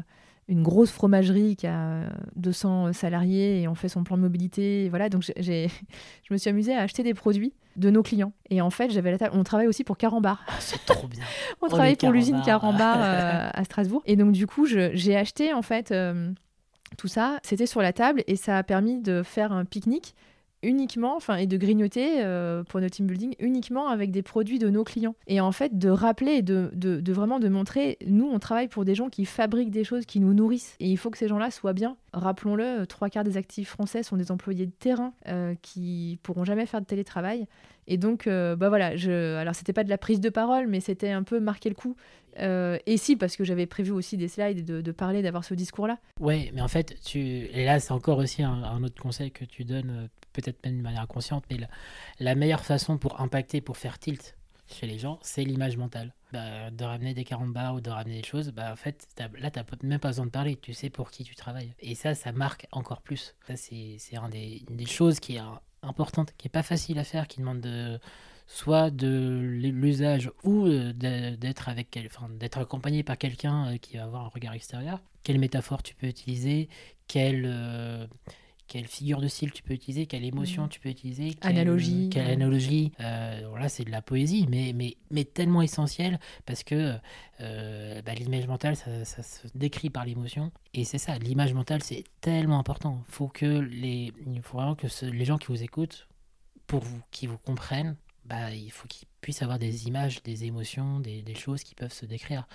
une 0.49 0.62
grosse 0.62 0.91
fromagerie 0.93 1.57
qui 1.57 1.67
a 1.67 1.76
euh, 2.03 2.09
200 2.37 2.93
salariés 2.93 3.62
et 3.62 3.69
on 3.69 3.75
fait 3.75 3.88
son 3.88 4.05
plan 4.05 4.17
de 4.17 4.23
mobilité. 4.23 4.85
et 4.85 4.88
voilà, 4.88 5.09
donc 5.09 5.23
j'ai- 5.37 5.69
je 6.29 6.33
me 6.33 6.38
suis 6.38 6.49
amusée 6.50 6.75
à 6.75 6.83
acheter 6.83 7.03
des 7.03 7.15
produits 7.15 7.53
de 7.76 7.91
nos 7.91 8.03
clients. 8.03 8.33
Et 8.49 8.61
en 8.61 8.71
fait, 8.71 8.91
j'avais 8.91 9.11
la 9.11 9.19
table. 9.19 9.33
On 9.37 9.43
travaille 9.45 9.67
aussi 9.67 9.85
pour 9.85 9.99
Carambar. 9.99 10.43
Ah, 10.49 10.53
C'est 10.61 10.85
trop 10.87 11.09
bien. 11.09 11.23
On 11.62 11.67
Oh, 11.67 11.69
travaille 11.69 11.97
pour 11.97 12.11
l'usine 12.11 12.41
Carambar. 12.45 12.97
Euh, 13.03 13.50
à 13.53 13.65
Strasbourg. 13.65 14.03
Et 14.07 14.17
donc, 14.17 14.33
du 14.33 14.47
coup, 14.47 14.67
j'ai 14.67 15.17
acheté, 15.17 15.53
en 15.53 15.62
fait, 15.62 15.91
euh, 15.93 16.31
tout 16.97 17.09
ça. 17.09 17.38
C'était 17.43 17.67
sur 17.67 17.83
la 17.83 17.93
table 17.93 18.23
et 18.26 18.37
ça 18.37 18.57
a 18.57 18.62
permis 18.62 19.00
de 19.03 19.23
faire 19.23 19.53
un 19.53 19.65
pique-nique 19.65 20.15
uniquement, 20.66 21.16
enfin, 21.16 21.37
et 21.37 21.46
de 21.46 21.56
grignoter 21.56 22.25
euh, 22.25 22.64
pour 22.64 22.80
notre 22.80 22.96
team 22.96 23.06
building 23.06 23.35
uniquement 23.38 23.88
avec 23.88 24.11
des 24.11 24.23
produits 24.23 24.58
de 24.58 24.68
nos 24.68 24.85
clients. 24.85 25.14
Et 25.26 25.40
en 25.40 25.52
fait, 25.52 25.78
de 25.78 25.88
rappeler 25.88 26.42
de, 26.42 26.70
de 26.75 27.12
vraiment 27.12 27.38
de 27.38 27.49
montrer, 27.49 27.99
nous, 28.06 28.28
on 28.30 28.38
travaille 28.38 28.68
pour 28.68 28.85
des 28.85 28.94
gens 28.94 29.08
qui 29.08 29.25
fabriquent 29.25 29.70
des 29.70 29.85
choses 29.85 30.06
qui 30.06 30.20
nous 30.20 30.35
nourrissent. 30.35 30.75
Et 30.80 30.90
il 30.90 30.96
faut 30.96 31.11
que 31.11 31.18
ces 31.18 31.28
gens-là 31.28 31.50
soient 31.50 31.73
bien. 31.73 31.96
Rappelons-le, 32.12 32.64
euh, 32.64 32.85
trois 32.87 33.08
quarts 33.08 33.25
des 33.25 33.37
actifs 33.37 33.68
français 33.68 34.02
sont 34.02 34.16
des 34.16 34.32
employés 34.32 34.66
de 34.66 34.73
terrain 34.73 35.12
euh, 35.28 35.54
qui 35.62 36.18
pourront 36.23 36.44
jamais 36.44 36.66
faire 36.66 36.80
de 36.80 36.87
télétravail. 36.87 37.46
Et 37.88 37.97
donc, 37.97 38.26
euh, 38.26 38.57
bah 38.57 38.69
voilà, 38.69 38.97
je... 38.97 39.37
alors 39.37 39.55
c'était 39.55 39.73
pas 39.73 39.85
de 39.85 39.88
la 39.88 39.99
prise 39.99 40.21
de 40.21 40.28
parole, 40.28 40.66
mais 40.66 40.81
c'était 40.81 41.11
un 41.11 41.23
peu 41.23 41.40
marquer 41.40 41.69
le 41.69 41.75
coup. 41.75 41.97
Euh, 42.38 42.78
et 42.87 42.97
si, 42.97 43.16
parce 43.16 43.37
que 43.37 43.45
j'avais 43.45 43.66
prévu 43.66 43.93
aussi 43.93 44.16
des 44.16 44.28
slides 44.28 44.64
de, 44.64 44.93
parler, 44.93 45.23
d'avoir 45.23 45.45
ce 45.45 45.55
discours-là. 45.55 45.99
Ouais, 46.21 46.50
mais 46.55 46.61
en 46.61 46.69
fait, 46.69 46.99
tu... 47.05 47.21
et 47.21 47.64
là, 47.64 47.81
c'est 47.81 47.93
encore 47.93 48.19
aussi 48.19 48.43
un, 48.43 48.83
autre 48.83 49.00
conseil 49.00 49.31
que 49.31 49.45
tu 49.45 49.64
donnes, 49.64 49.90
euh, 49.90 50.09
peut-être 50.33 50.64
même 50.64 50.78
de 50.78 50.83
manière 50.83 51.02
inconsciente, 51.02 51.45
mais 51.50 51.59
la, 52.19 52.35
meilleure 52.35 52.64
façon 52.64 52.99
pour 52.99 53.21
impacter, 53.21 53.61
pour 53.61 53.76
faire 53.76 53.99
tilt 53.99 54.37
chez 54.69 54.87
les 54.87 54.99
gens, 54.99 55.19
c'est 55.23 55.45
l'image 55.45 55.76
mentale. 55.76 56.12
bah, 56.33 56.71
de 56.73 56.85
ramener 56.85 57.14
des 57.14 57.25
carambars 57.25 57.76
ou 57.76 57.81
de 57.81 57.88
ramener 57.88 58.21
des 58.21 58.26
choses, 58.26 58.50
bah, 58.50 58.73
en 58.73 58.76
fait, 58.76 59.07
là, 59.38 59.50
tu 59.50 59.61
n'as 59.61 59.64
même 59.85 60.00
pas 60.00 60.09
besoin 60.09 60.26
de 60.26 60.31
parler, 60.31 60.57
tu 60.57 60.75
sais 60.75 60.90
pour 60.90 61.11
qui 61.11 61.23
tu 61.25 61.37
travailles. 61.37 61.75
Et 61.78 61.95
ça, 61.95 62.14
ça 62.14 62.33
marque 62.33 62.66
encore 62.73 63.00
plus. 63.00 63.35
Ça, 63.47 63.57
c'est 63.57 64.16
un 64.16 64.28
une 64.31 64.76
des 64.76 64.87
choses 64.87 65.21
qui 65.21 65.37
est 65.37 65.43
importante, 65.83 66.33
qui 66.38 66.49
est 66.49 66.50
pas 66.50 66.62
facile 66.62 66.99
à 66.99 67.04
faire, 67.04 67.28
qui 67.28 67.40
demande 67.40 67.61
de, 67.61 67.99
soit 68.47 68.90
de 68.90 69.40
l'usage 69.42 70.30
ou 70.45 70.66
euh, 70.66 70.92
d'être 70.92 71.68
avec 71.68 71.99
enfin, 72.06 72.28
d'être 72.28 72.59
accompagné 72.59 73.02
par 73.02 73.18
quelqu'un 73.18 73.73
euh, 73.73 73.76
qui 73.78 73.97
va 73.97 74.04
avoir 74.04 74.25
un 74.25 74.28
regard 74.28 74.54
extérieur. 74.54 75.00
Quelle 75.23 75.38
métaphore 75.38 75.83
tu 75.83 75.95
peux 75.95 76.06
utiliser? 76.06 76.68
Quelle 77.09 77.45
euh, 77.47 78.06
quelle 78.68 78.87
figure 78.87 79.20
de 79.20 79.28
style 79.28 79.52
tu 79.52 79.62
peux 79.62 79.75
utiliser, 79.75 80.06
quelle 80.06 80.25
émotion 80.25 80.64
mm. 80.64 80.68
tu 80.68 80.80
peux 80.80 80.88
utiliser, 80.88 81.35
quelle 81.35 81.52
analogie. 81.52 82.11
Quelle 82.11 82.30
analogie. 82.30 82.92
voilà, 82.99 83.68
c'est 83.68 83.85
de 83.85 83.90
la 83.90 84.02
poésie, 84.02 84.46
mais, 84.49 84.73
mais, 84.75 84.96
mais 85.11 85.25
tellement 85.25 85.62
essentielle 85.62 86.18
parce 86.44 86.62
que 86.62 86.94
bah, 87.38 88.14
l'image 88.14 88.46
mentale, 88.46 88.76
ça, 88.76 89.04
ça, 89.04 89.23
se 89.23 89.46
décrit 89.54 89.90
par 89.90 90.04
l'émotion. 90.04 90.52
Et 90.75 90.85
c'est 90.85 90.99
ça, 90.99 91.18
l'image 91.18 91.54
mentale, 91.54 91.82
c'est 91.82 92.04
tellement 92.20 92.58
important. 92.58 93.02
Faut 93.08 93.28
que 93.28 93.46
les, 93.46 94.12
il 94.26 94.42
faut 94.42 94.58
vraiment 94.58 94.75
que 94.75 94.87
les 95.06 95.25
gens 95.25 95.38
qui 95.38 95.49
vous 95.49 95.62
écoutent, 95.62 96.08
pour 96.66 96.82
vous, 96.82 97.00
qui 97.11 97.26
vous 97.26 97.38
comprennent, 97.38 97.96
bah, 98.28 98.50
il 98.52 98.71
faut 98.71 98.88
qu'ils 98.88 99.09
puissent 99.21 99.42
avoir 99.42 99.59
des 99.59 99.87
images, 99.87 100.23
des 100.23 100.45
émotions, 100.45 101.00
des, 101.00 101.35
choses 101.35 101.62
qui 101.62 101.75
peuvent 101.75 101.92
se 101.92 102.06
décrire. 102.06 102.47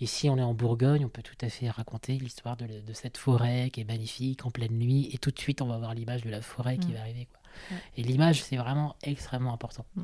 Ici, 0.00 0.28
on 0.28 0.36
est 0.36 0.42
en 0.42 0.54
Bourgogne, 0.54 1.04
on 1.04 1.08
peut 1.08 1.22
tout 1.22 1.36
à 1.40 1.48
fait 1.48 1.70
raconter 1.70 2.14
l'histoire 2.14 2.56
de, 2.56 2.92
cette 2.92 3.16
forêt 3.16 3.70
qui 3.70 3.80
est 3.80 3.84
magnifique 3.84 4.44
en 4.46 4.50
pleine 4.50 4.78
nuit, 4.78 5.10
et 5.12 5.18
tout 5.18 5.30
de 5.30 5.38
suite, 5.38 5.62
on 5.62 5.66
va 5.66 5.78
voir 5.78 5.94
l'image 5.94 6.22
de 6.22 6.30
la 6.30 6.40
forêt 6.40 6.78
qui 6.78 6.88
mm. 6.88 6.94
va 6.94 7.00
arriver. 7.00 7.28
Quoi. 7.30 7.76
Et 7.96 8.02
l'image, 8.02 8.42
c'est 8.42 8.56
vraiment 8.56 8.96
extrêmement 9.02 9.52
important. 9.52 9.84
Mm. 9.96 10.02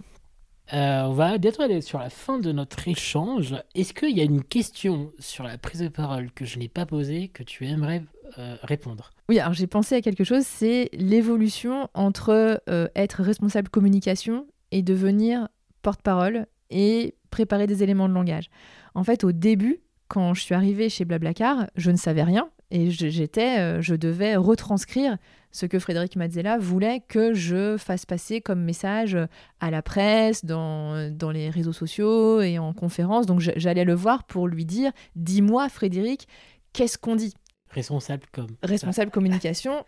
Euh, 0.72 1.02
on 1.02 1.12
va 1.12 1.36
bientôt 1.36 1.62
aller 1.62 1.82
sur 1.82 1.98
la 1.98 2.08
fin 2.08 2.38
de 2.38 2.50
notre 2.50 2.88
échange. 2.88 3.54
Est-ce 3.74 3.92
qu'il 3.92 4.16
y 4.16 4.20
a 4.20 4.24
une 4.24 4.42
question 4.42 5.12
sur 5.18 5.44
la 5.44 5.58
prise 5.58 5.80
de 5.80 5.88
parole 5.88 6.32
que 6.32 6.46
je 6.46 6.58
n'ai 6.58 6.68
pas 6.68 6.86
posée 6.86 7.28
que 7.28 7.42
tu 7.42 7.66
aimerais 7.66 8.02
euh, 8.38 8.56
répondre? 8.62 9.10
Oui, 9.28 9.38
alors 9.38 9.52
j'ai 9.52 9.66
pensé 9.66 9.94
à 9.94 10.00
quelque 10.00 10.24
chose, 10.24 10.44
c'est 10.44 10.88
l'évolution 10.94 11.88
entre 11.92 12.62
euh, 12.68 12.88
être 12.96 13.22
responsable 13.22 13.68
communication 13.68 14.46
et 14.74 14.82
devenir 14.82 15.48
porte-parole 15.82 16.46
et 16.68 17.14
préparer 17.30 17.68
des 17.68 17.84
éléments 17.84 18.08
de 18.08 18.14
langage. 18.14 18.50
En 18.94 19.04
fait, 19.04 19.22
au 19.22 19.30
début, 19.30 19.78
quand 20.08 20.34
je 20.34 20.42
suis 20.42 20.54
arrivée 20.54 20.88
chez 20.88 21.04
Blablacar, 21.04 21.66
je 21.76 21.92
ne 21.92 21.96
savais 21.96 22.24
rien 22.24 22.50
et 22.72 22.90
j'étais, 22.90 23.60
euh, 23.60 23.80
je 23.80 23.94
devais 23.94 24.34
retranscrire 24.34 25.16
ce 25.52 25.66
que 25.66 25.78
Frédéric 25.78 26.16
Mazzella 26.16 26.58
voulait 26.58 27.04
que 27.06 27.34
je 27.34 27.76
fasse 27.76 28.04
passer 28.04 28.40
comme 28.40 28.62
message 28.62 29.16
à 29.60 29.70
la 29.70 29.80
presse, 29.80 30.44
dans, 30.44 31.08
dans 31.16 31.30
les 31.30 31.50
réseaux 31.50 31.72
sociaux 31.72 32.40
et 32.40 32.58
en 32.58 32.72
conférence. 32.72 33.26
Donc 33.26 33.38
j'allais 33.38 33.84
le 33.84 33.94
voir 33.94 34.24
pour 34.24 34.48
lui 34.48 34.64
dire, 34.64 34.90
dis-moi 35.14 35.68
Frédéric, 35.68 36.26
qu'est-ce 36.72 36.98
qu'on 36.98 37.14
dit? 37.14 37.34
Responsable 37.70 38.24
comme. 38.32 38.56
Responsable 38.64 39.12
communication 39.12 39.84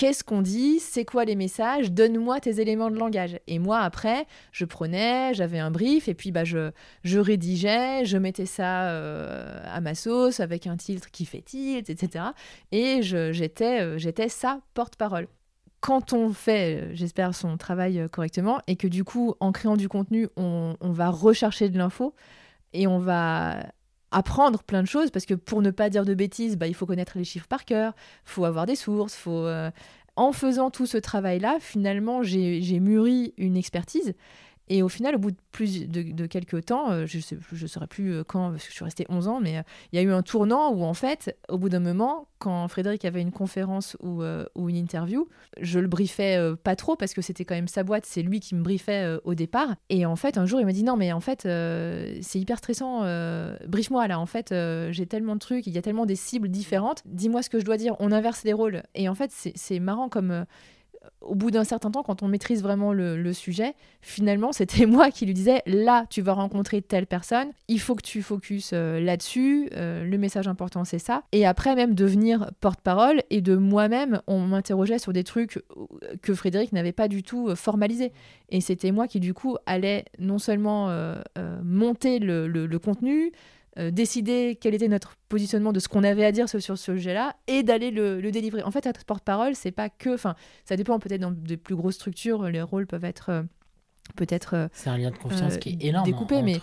qu'est-ce 0.00 0.24
qu'on 0.24 0.40
dit, 0.40 0.80
c'est 0.80 1.04
quoi 1.04 1.26
les 1.26 1.36
messages, 1.36 1.92
donne-moi 1.92 2.40
tes 2.40 2.58
éléments 2.58 2.90
de 2.90 2.96
langage. 2.96 3.38
Et 3.46 3.58
moi, 3.58 3.80
après, 3.80 4.26
je 4.50 4.64
prenais, 4.64 5.34
j'avais 5.34 5.58
un 5.58 5.70
brief, 5.70 6.08
et 6.08 6.14
puis 6.14 6.32
bah, 6.32 6.44
je, 6.44 6.70
je 7.04 7.18
rédigeais, 7.18 8.06
je 8.06 8.16
mettais 8.16 8.46
ça 8.46 8.88
euh, 8.88 9.62
à 9.66 9.82
ma 9.82 9.94
sauce 9.94 10.40
avec 10.40 10.66
un 10.66 10.78
titre 10.78 11.10
qui 11.10 11.26
fait 11.26 11.42
tilt, 11.42 11.90
etc. 11.90 12.24
Et 12.72 13.02
j'étais 13.02 13.82
euh, 13.82 13.98
j'étais 13.98 14.30
sa 14.30 14.62
porte-parole. 14.72 15.28
Quand 15.80 16.14
on 16.14 16.32
fait, 16.32 16.80
euh, 16.80 16.90
j'espère, 16.94 17.34
son 17.34 17.58
travail 17.58 18.08
correctement, 18.10 18.62
et 18.66 18.76
que 18.76 18.88
du 18.88 19.04
coup, 19.04 19.34
en 19.38 19.52
créant 19.52 19.76
du 19.76 19.90
contenu, 19.90 20.28
on, 20.38 20.76
on 20.80 20.92
va 20.92 21.10
rechercher 21.10 21.68
de 21.68 21.76
l'info, 21.76 22.14
et 22.72 22.86
on 22.86 23.00
va 23.00 23.66
apprendre 24.10 24.62
plein 24.62 24.82
de 24.82 24.88
choses 24.88 25.10
parce 25.10 25.26
que 25.26 25.34
pour 25.34 25.62
ne 25.62 25.70
pas 25.70 25.90
dire 25.90 26.04
de 26.04 26.14
bêtises, 26.14 26.56
bah, 26.56 26.66
il 26.66 26.74
faut 26.74 26.86
connaître 26.86 27.16
les 27.16 27.24
chiffres 27.24 27.46
par 27.46 27.64
cœur, 27.64 27.94
faut 28.24 28.44
avoir 28.44 28.66
des 28.66 28.76
sources, 28.76 29.14
faut 29.14 29.46
euh, 29.46 29.70
en 30.16 30.32
faisant 30.32 30.70
tout 30.70 30.86
ce 30.86 30.98
travail-là, 30.98 31.58
finalement, 31.60 32.22
j'ai 32.22 32.80
mûri 32.80 33.34
une 33.38 33.56
expertise 33.56 34.14
et 34.70 34.84
au 34.84 34.88
final, 34.88 35.16
au 35.16 35.18
bout 35.18 35.32
de 35.32 35.36
plus 35.50 35.88
de, 35.88 36.26
quelques 36.26 36.66
temps, 36.66 36.92
euh, 36.92 37.04
je 37.04 37.18
ne 37.18 37.40
je 37.52 37.66
saurais 37.66 37.88
plus 37.88 38.14
euh, 38.14 38.24
quand, 38.24 38.52
parce 38.52 38.62
que 38.62 38.70
je 38.70 38.74
suis 38.76 38.84
restée 38.84 39.04
11 39.08 39.26
ans, 39.26 39.40
mais 39.40 39.58
euh, 39.58 39.62
il 39.92 39.96
y 39.96 39.98
a 39.98 40.02
eu 40.02 40.12
un 40.12 40.22
tournant 40.22 40.70
où, 40.72 40.84
en 40.84 40.94
fait, 40.94 41.36
au 41.48 41.58
bout 41.58 41.68
d'un 41.68 41.80
moment, 41.80 42.28
quand 42.38 42.68
Frédéric 42.68 43.04
avait 43.04 43.20
une 43.20 43.32
conférence 43.32 43.96
ou, 44.00 44.22
ou 44.54 44.68
une 44.70 44.76
interview, 44.76 45.28
je 45.60 45.78
le 45.78 45.88
briefais 45.88 46.38
pas 46.62 46.74
trop, 46.74 46.96
parce 46.96 47.12
que 47.12 47.20
c'était 47.20 47.44
quand 47.44 47.54
même 47.54 47.68
sa 47.68 47.82
boîte, 47.82 48.06
c'est 48.06 48.22
lui 48.22 48.40
qui 48.40 48.54
me 48.54 48.62
briefait 48.62 49.18
au 49.24 49.34
départ. 49.34 49.74
Et 49.90 50.06
en 50.06 50.16
fait, 50.16 50.38
un 50.38 50.46
jour, 50.46 50.58
il 50.58 50.64
m'a 50.64 50.72
dit 50.72 50.82
Non, 50.82 50.96
mais 50.96 51.12
en 51.12 51.20
fait, 51.20 51.42
c'est 51.42 52.38
hyper 52.38 52.56
stressant, 52.56 53.00
brief-moi 53.66 54.08
là, 54.08 54.18
en 54.18 54.24
fait, 54.24 54.54
j'ai 54.90 55.04
tellement 55.04 55.34
de 55.34 55.40
trucs, 55.40 55.66
il 55.66 55.74
y 55.74 55.78
a 55.78 55.82
tellement 55.82 56.06
des 56.06 56.16
cibles 56.16 56.48
différentes, 56.48 57.02
dis-moi 57.04 57.42
ce 57.42 57.50
que 57.50 57.60
je 57.60 57.64
dois 57.66 57.76
dire, 57.76 57.94
on 57.98 58.10
inverse 58.10 58.42
les 58.44 58.54
rôles. 58.54 58.84
Et 58.94 59.10
en 59.10 59.14
fait, 59.14 59.30
c'est 59.54 59.80
marrant 59.80 60.08
comme 60.08 60.46
au 61.20 61.34
bout 61.34 61.50
d'un 61.50 61.64
certain 61.64 61.90
temps, 61.90 62.02
quand 62.02 62.22
on 62.22 62.28
maîtrise 62.28 62.62
vraiment 62.62 62.92
le, 62.92 63.32
sujet, 63.32 63.74
finalement, 64.00 64.52
c'était 64.52 64.86
moi 64.86 65.10
qui 65.10 65.26
lui 65.26 65.34
disais 65.34 65.62
là, 65.66 66.04
tu 66.10 66.22
vas 66.22 66.32
rencontrer 66.32 66.82
telle 66.82 67.06
personne, 67.06 67.48
il 67.68 67.80
faut 67.80 67.94
que 67.94 68.02
tu 68.02 68.22
focuses 68.22 68.70
euh, 68.72 69.00
là-dessus, 69.00 69.68
euh, 69.74 70.04
le 70.04 70.18
message 70.18 70.48
important, 70.48 70.84
c'est 70.84 70.98
ça. 70.98 71.22
Et 71.32 71.46
après, 71.46 71.74
même 71.74 71.94
devenir 71.94 72.50
porte-parole 72.60 73.22
et 73.30 73.40
de 73.40 73.56
moi-même, 73.56 74.20
on 74.26 74.40
m'interrogeait 74.40 74.98
sur 74.98 75.12
des 75.12 75.24
trucs 75.24 75.58
euh, 75.58 76.16
que 76.22 76.34
Frédéric 76.34 76.72
n'avait 76.72 76.92
pas 76.92 77.08
du 77.08 77.22
tout 77.22 77.54
formalisé. 77.54 78.12
Et 78.48 78.60
c'était 78.60 78.90
moi 78.90 79.06
qui, 79.06 79.20
du 79.20 79.34
coup, 79.34 79.56
allais 79.66 80.04
non 80.18 80.38
seulement 80.38 80.90
monter 81.62 82.18
le 82.18 82.78
contenu, 82.78 83.32
euh, 83.78 83.90
décider 83.90 84.58
quel 84.60 84.74
était 84.74 84.88
notre 84.88 85.16
positionnement 85.28 85.72
de 85.72 85.80
ce 85.80 85.88
qu'on 85.88 86.02
avait 86.02 86.24
à 86.24 86.32
dire 86.32 86.48
sur, 86.48 86.60
ce 86.60 86.76
sujet-là 86.76 87.36
et 87.46 87.62
d'aller 87.62 87.90
le, 87.90 88.20
délivrer. 88.30 88.62
En 88.62 88.70
fait, 88.70 88.86
être 88.86 89.04
porte-parole, 89.04 89.54
c'est 89.54 89.70
pas 89.70 89.88
que. 89.88 90.14
Enfin, 90.14 90.34
ça 90.64 90.76
dépend 90.76 90.98
peut-être 90.98 91.20
dans 91.20 91.30
de 91.30 91.54
plus 91.56 91.76
grosses 91.76 91.94
structures, 91.94 92.48
les 92.48 92.62
rôles 92.62 92.86
peuvent 92.86 93.04
être. 93.04 93.44
Euh, 94.10 94.14
peut-être 94.16 94.54
euh, 94.54 94.68
c'est 94.72 94.90
un 94.90 94.98
lien 94.98 95.10
de 95.10 95.16
confiance 95.16 95.56
qui 95.58 95.70
est 95.70 95.84
énorme 95.84 96.06
découpé, 96.06 96.36
entre, 96.36 96.44
mais... 96.44 96.60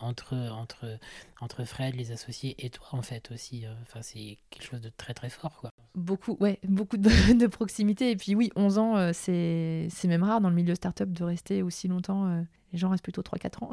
entre, 0.00 0.34
entre, 0.52 0.98
entre 1.40 1.64
Fred 1.64 1.94
les 1.96 2.12
associés 2.12 2.54
et 2.58 2.70
toi 2.70 2.88
en 2.92 3.02
fait 3.02 3.30
aussi 3.32 3.64
enfin 3.82 4.00
c'est 4.02 4.38
quelque 4.50 4.64
chose 4.64 4.80
de 4.80 4.90
très 4.96 5.14
très 5.14 5.30
fort 5.30 5.56
quoi 5.60 5.70
beaucoup 5.94 6.36
ouais 6.40 6.58
beaucoup 6.68 6.96
de, 6.96 7.32
de 7.38 7.46
proximité 7.46 8.10
et 8.10 8.16
puis 8.16 8.34
oui 8.34 8.50
11 8.56 8.78
ans 8.78 9.12
c'est 9.12 9.88
même 10.04 10.22
rare 10.22 10.40
dans 10.40 10.50
le 10.50 10.54
milieu 10.54 10.74
startup 10.74 11.12
de 11.12 11.24
rester 11.24 11.62
aussi 11.62 11.88
longtemps 11.88 12.44
les 12.72 12.78
gens 12.78 12.90
restent 12.90 13.04
plutôt 13.04 13.22
3-4 13.22 13.64
ans. 13.64 13.70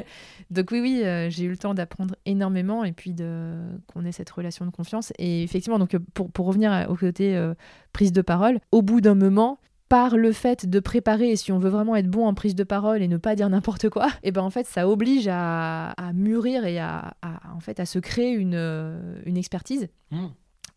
Donc 0.50 0.70
oui, 0.70 0.80
oui, 0.80 1.02
euh, 1.04 1.28
j'ai 1.30 1.44
eu 1.44 1.50
le 1.50 1.56
temps 1.56 1.74
d'apprendre 1.74 2.16
énormément 2.24 2.84
et 2.84 2.92
puis 2.92 3.12
de 3.12 3.54
qu'on 3.86 4.04
ait 4.04 4.12
cette 4.12 4.30
relation 4.30 4.64
de 4.64 4.70
confiance. 4.70 5.12
Et 5.18 5.42
effectivement, 5.42 5.78
donc 5.78 5.94
euh, 5.94 5.98
pour, 6.14 6.30
pour 6.30 6.46
revenir 6.46 6.86
au 6.88 6.94
côté 6.94 7.36
euh, 7.36 7.54
prise 7.92 8.12
de 8.12 8.22
parole, 8.22 8.60
au 8.72 8.82
bout 8.82 9.00
d'un 9.00 9.14
moment, 9.14 9.58
par 9.88 10.16
le 10.16 10.32
fait 10.32 10.68
de 10.68 10.80
préparer, 10.80 11.30
et 11.30 11.36
si 11.36 11.52
on 11.52 11.58
veut 11.58 11.70
vraiment 11.70 11.96
être 11.96 12.08
bon 12.08 12.26
en 12.26 12.34
prise 12.34 12.54
de 12.54 12.64
parole 12.64 13.02
et 13.02 13.08
ne 13.08 13.16
pas 13.16 13.34
dire 13.34 13.48
n'importe 13.48 13.88
quoi, 13.88 14.08
et 14.08 14.10
eh 14.24 14.32
ben 14.32 14.42
en 14.42 14.50
fait 14.50 14.66
ça 14.66 14.88
oblige 14.88 15.28
à, 15.30 15.90
à 15.92 16.12
mûrir 16.12 16.64
et 16.66 16.78
à, 16.78 17.14
en 17.54 17.60
fait 17.60 17.80
à 17.80 17.86
se 17.86 17.98
créer 17.98 18.32
une, 18.32 19.20
une 19.24 19.36
expertise. 19.36 19.88
Mmh. 20.10 20.26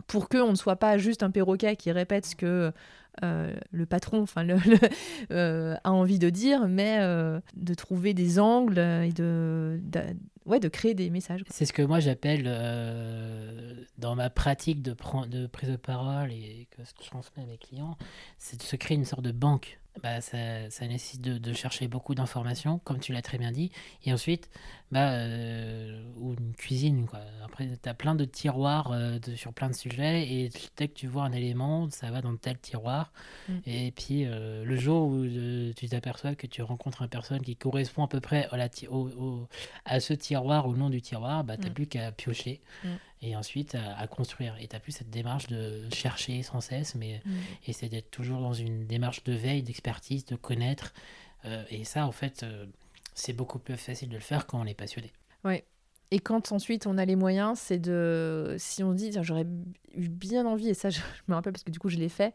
Pour 0.07 0.29
qu'on 0.29 0.51
ne 0.51 0.55
soit 0.55 0.77
pas 0.77 0.97
juste 0.97 1.23
un 1.23 1.31
perroquet 1.31 1.75
qui 1.75 1.91
répète 1.91 2.25
ce 2.25 2.35
que 2.35 2.71
euh, 3.23 3.53
le 3.71 3.85
patron 3.85 4.21
enfin 4.21 4.47
euh, 5.31 5.75
a 5.83 5.91
envie 5.91 6.19
de 6.19 6.29
dire, 6.29 6.67
mais 6.67 6.97
euh, 6.99 7.39
de 7.55 7.73
trouver 7.73 8.13
des 8.13 8.39
angles 8.39 8.79
et 8.79 9.11
de, 9.11 9.79
ouais, 10.45 10.59
de 10.59 10.69
créer 10.69 10.93
des 10.93 11.09
messages. 11.09 11.43
C'est 11.49 11.65
ce 11.65 11.73
que 11.73 11.81
moi 11.81 11.99
j'appelle 11.99 12.43
dans 13.97 14.15
ma 14.15 14.29
pratique 14.29 14.81
de, 14.81 14.93
prise 15.47 15.69
de 15.69 15.75
parole 15.75 16.31
et 16.31 16.67
que 16.71 16.83
je 16.83 17.05
transmets 17.05 17.43
à 17.43 17.45
mes 17.45 17.57
clients, 17.57 17.97
c'est 18.37 18.57
de 18.57 18.63
se 18.63 18.75
créer 18.75 18.97
une 18.97 19.05
sorte 19.05 19.23
de 19.23 19.31
banque 19.31 19.77
bah, 20.01 20.21
ça, 20.21 20.69
ça, 20.69 20.87
nécessite 20.87 21.21
de 21.21 21.53
chercher 21.53 21.89
beaucoup 21.89 22.15
d'informations, 22.15 22.79
comme 22.85 22.99
tu 22.99 23.11
l'as 23.11 23.21
très 23.21 23.37
bien 23.37 23.51
dit. 23.51 23.71
Et 24.05 24.13
ensuite, 24.13 24.49
bah, 24.91 25.11
euh, 25.11 26.03
ou 26.17 26.33
une 26.33 26.53
cuisine. 26.53 27.05
Quoi. 27.05 27.21
Après, 27.45 27.67
tu 27.81 27.89
as 27.89 27.93
plein 27.93 28.13
de 28.13 28.25
tiroirs 28.25 28.91
euh, 28.91 29.19
de, 29.19 29.35
sur 29.35 29.53
plein 29.53 29.69
de 29.69 29.75
sujets. 29.75 30.27
Et 30.29 30.49
dès 30.75 30.89
que 30.89 30.93
tu 30.93 31.07
vois 31.07 31.23
un 31.23 31.31
élément, 31.31 31.89
ça 31.89 32.11
va 32.11 32.21
dans 32.21 32.35
tel 32.35 32.59
tiroir. 32.59 33.13
Mm. 33.47 33.53
Et 33.65 33.91
puis, 33.91 34.25
euh, 34.25 34.65
le 34.65 34.75
jour 34.75 35.07
où 35.07 35.25
tu 35.75 35.87
t'aperçois 35.87 36.35
que 36.35 36.45
tu 36.45 36.61
rencontres 36.61 37.03
une 37.03 37.07
personne 37.07 37.41
qui 37.41 37.55
correspond 37.55 38.03
à 38.03 38.07
peu 38.09 38.19
près 38.19 38.47
à, 38.51 38.57
la 38.57 38.67
au, 38.89 39.47
à 39.85 39.99
ce 40.01 40.13
tiroir, 40.13 40.67
au 40.67 40.75
nom 40.75 40.89
du 40.89 41.01
tiroir, 41.01 41.45
bah, 41.45 41.55
tu 41.55 41.63
n'as 41.63 41.69
mm. 41.69 41.73
plus 41.73 41.87
qu'à 41.87 42.11
piocher. 42.11 42.61
Mm 42.83 42.89
et 43.23 43.35
ensuite 43.35 43.75
à, 43.75 44.07
construire. 44.07 44.55
Et 44.59 44.67
tu 44.67 44.75
n'as 44.75 44.79
plus 44.79 44.93
cette 44.93 45.11
démarche 45.11 45.45
de 45.45 45.87
chercher 45.93 46.41
sans 46.41 46.59
cesse, 46.59 46.95
mais 46.95 47.21
mm. 47.23 47.31
essayer 47.67 47.87
d'être 47.87 48.09
toujours 48.09 48.41
dans 48.41 48.53
une 48.53 48.87
démarche 48.87 49.23
de 49.25 49.33
veille, 49.33 49.61
d'expertise, 49.61 50.25
de 50.25 50.35
connaître. 50.35 50.91
Et 51.69 51.83
ça, 51.83 52.07
en 52.07 52.11
fait, 52.11 52.43
c'est 53.13 53.33
beaucoup 53.33 53.59
plus 53.59 53.77
facile 53.77 54.09
de 54.09 54.15
le 54.15 54.21
faire 54.21 54.47
quand 54.47 54.59
on 54.59 54.65
est 54.65 54.73
passionné. 54.73 55.11
Ouais. 55.43 55.65
Et 56.13 56.19
quand 56.19 56.51
ensuite 56.51 56.87
on 56.87 56.97
a 56.97 57.05
les 57.05 57.15
moyens, 57.15 57.57
c'est 57.57 57.79
de. 57.79 58.55
Si 58.59 58.83
on 58.83 58.93
dit, 58.93 59.11
j'aurais 59.21 59.47
eu 59.95 60.09
bien 60.09 60.45
envie, 60.45 60.69
et 60.69 60.73
ça 60.73 60.89
je, 60.89 60.99
me 61.27 61.33
rappelle 61.33 61.53
parce 61.53 61.63
que 61.63 61.71
du 61.71 61.79
coup 61.79 61.89
je 61.89 61.97
l'ai 61.97 62.09
fait, 62.09 62.33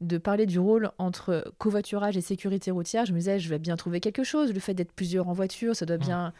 de 0.00 0.18
parler 0.18 0.46
du 0.46 0.58
rôle 0.58 0.90
entre 0.98 1.52
covoiturage 1.58 2.16
et 2.16 2.20
sécurité 2.20 2.70
routière, 2.70 3.04
je 3.04 3.12
me 3.12 3.18
disais, 3.18 3.38
je 3.38 3.48
vais 3.48 3.58
bien 3.58 3.76
trouver 3.76 4.00
quelque 4.00 4.24
chose. 4.24 4.52
Le 4.52 4.60
fait 4.60 4.74
d'être 4.74 4.92
plusieurs 4.92 5.28
en 5.28 5.32
voiture, 5.32 5.74
ça 5.74 5.86
doit 5.86 5.96
mm. 5.96 6.00
bien 6.00 6.32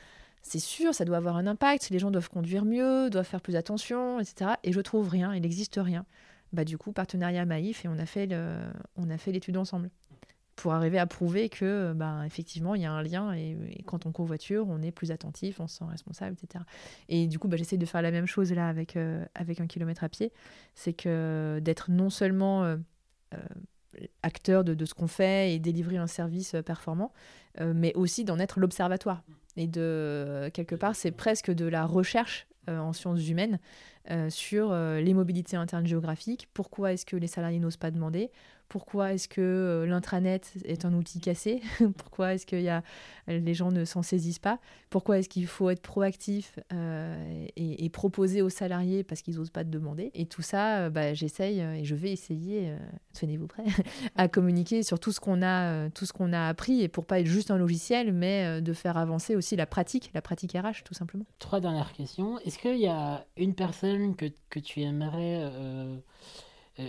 c'est 0.43 0.61
sûr, 0.61 0.95
ça 0.95 1.05
doit 1.05 1.17
avoir 1.17 1.37
un 1.37 1.49
impact, 1.49 1.91
les 1.91 1.99
gens 1.99 2.13
doivent 2.13 2.31
conduire 2.31 2.65
mieux, 2.65 3.11
doivent 3.11 3.27
faire 3.27 3.41
plus 3.41 3.57
attention, 3.57 4.21
etc. 4.21 4.53
Et 4.63 4.73
je 4.73 4.81
trouve 4.81 5.09
rien, 5.09 5.35
il 5.35 5.43
n'existe 5.43 5.81
rien. 5.83 6.07
Bah, 6.53 6.65
du 6.65 6.79
coup, 6.79 6.93
partenariat 6.93 7.45
Maïf, 7.45 7.85
et 7.85 7.89
on 7.89 7.99
a 7.99 8.07
fait 8.07 9.33
l'étude 9.33 9.57
ensemble 9.57 9.91
pour 10.57 10.73
arriver 10.73 10.99
à 10.99 11.07
prouver 11.07 11.51
que, 11.51 11.93
bah, 11.93 12.23
effectivement, 12.25 12.75
il 12.75 12.83
y 12.83 12.87
a 12.87 12.93
un 12.93 13.03
lien 13.03 13.33
et, 13.35 13.83
quand 13.85 14.07
on 14.07 14.13
covoiture, 14.13 14.67
on 14.69 14.81
est 14.83 14.91
plus 14.91 15.13
attentif, 15.13 15.61
on 15.61 15.69
se 15.69 15.77
sent 15.77 15.85
responsable, 15.89 16.35
etc. 16.43 16.65
Et 17.11 17.27
du 17.27 17.39
coup, 17.39 17.47
bah, 17.47 17.59
j'essaie 17.59 17.77
de 17.77 17.87
faire 17.87 18.03
la 18.03 18.11
même 18.11 18.27
chose 18.27 18.53
là 18.53 18.67
avec, 18.67 18.97
euh, 18.97 19.25
avec 19.35 19.61
un 19.61 19.67
kilomètre 19.67 20.03
à 20.03 20.09
pied. 20.09 20.33
C'est 20.75 20.95
que 20.95 21.61
d'être 21.63 21.91
non 21.91 22.09
seulement 22.09 22.65
euh, 22.65 22.77
euh, 23.35 23.39
acteur 24.23 24.65
de, 24.65 24.73
de 24.73 24.85
ce 24.87 24.95
qu'on 24.95 25.07
fait 25.07 25.53
et 25.53 25.59
délivrer 25.59 25.99
un 25.99 26.07
service 26.07 26.57
performant, 26.65 27.13
mais 27.59 27.95
aussi 27.95 28.25
d'en 28.25 28.39
être 28.39 28.61
l'observatoire. 28.61 29.23
Et 29.57 29.67
de, 29.67 30.51
quelque 30.53 30.75
part, 30.75 30.95
c'est 30.95 31.13
presque 31.13 31.51
de 31.51 31.65
la 31.65 31.87
recherche 31.87 32.47
en 32.69 32.93
sciences 32.93 33.27
humaines 33.27 33.59
sur 34.29 34.75
les 34.75 35.15
mobilités 35.15 35.57
internes 35.57 35.87
géographiques. 35.87 36.51
Pourquoi 36.53 36.93
est-ce 36.93 37.07
que 37.07 37.17
les 37.17 37.27
salariés 37.27 37.59
n'osent 37.59 37.79
pas 37.79 37.91
demander? 37.91 38.31
Pourquoi 38.69 39.13
est-ce 39.13 39.29
que 39.29 39.41
euh, 39.41 39.87
l'intranet 39.87 40.53
est 40.65 40.85
un 40.85 40.93
outil 40.95 41.21
cassé? 41.21 41.63
Pourquoi 41.97 42.35
est-ce 42.35 42.47
que 42.47 42.57
y 42.57 42.69
a, 42.69 42.83
les 43.29 43.55
gens 43.55 43.71
ne 43.71 43.85
s'en 43.85 44.03
saisissent 44.03 44.41
pas? 44.41 44.59
Pourquoi 44.91 45.19
est-ce 45.19 45.29
qu'il 45.29 45.47
faut 45.47 45.71
être 45.71 45.83
proactif 45.83 46.59
euh, 46.73 47.47
et, 47.57 47.89
proposer 47.91 48.43
aux 48.43 48.51
salariés 48.51 49.05
parce 49.05 49.23
qu'ils 49.23 49.37
n'osent 49.37 49.51
pas 49.51 49.65
te 49.65 49.71
demander? 49.71 50.11
Et 50.15 50.27
tout 50.27 50.43
ça, 50.43 50.79
euh, 50.79 50.91
bah, 50.91 51.15
j'essaye 51.15 51.61
et 51.61 51.85
je 51.85 51.95
vais 51.95 52.11
essayer, 52.11 52.75
tenez-vous 53.15 53.47
prêts, 53.47 53.65
à 54.17 54.29
communiquer 54.29 54.83
sur 54.83 54.99
tout 54.99 55.13
ce 55.13 55.21
qu'on 55.21 55.43
a, 55.43 55.89
a 55.89 56.49
appris 56.49 56.83
et 56.83 56.89
pour 56.89 57.07
pas 57.07 57.21
être 57.21 57.27
juste 57.27 57.51
un 57.51 57.59
logiciel, 57.59 58.13
mais 58.13 58.61
de 58.61 58.73
faire 58.73 58.97
avancer 58.97 59.37
aussi 59.37 59.55
la 59.57 59.67
pratique, 59.67 60.11
la 60.15 60.23
pratique 60.23 60.53
RH 60.53 60.83
tout 60.85 60.95
simplement. 60.95 61.25
Trois 61.39 61.61
dernières 61.61 61.93
questions. 61.93 62.39
Est-ce 62.41 62.59
qu'il 62.59 62.79
y 62.79 62.89
a 62.89 63.25
une 63.37 63.55
personne 63.55 64.17
que, 64.17 64.27
que 64.51 64.59
tu 64.59 64.83
aimerais 64.83 65.51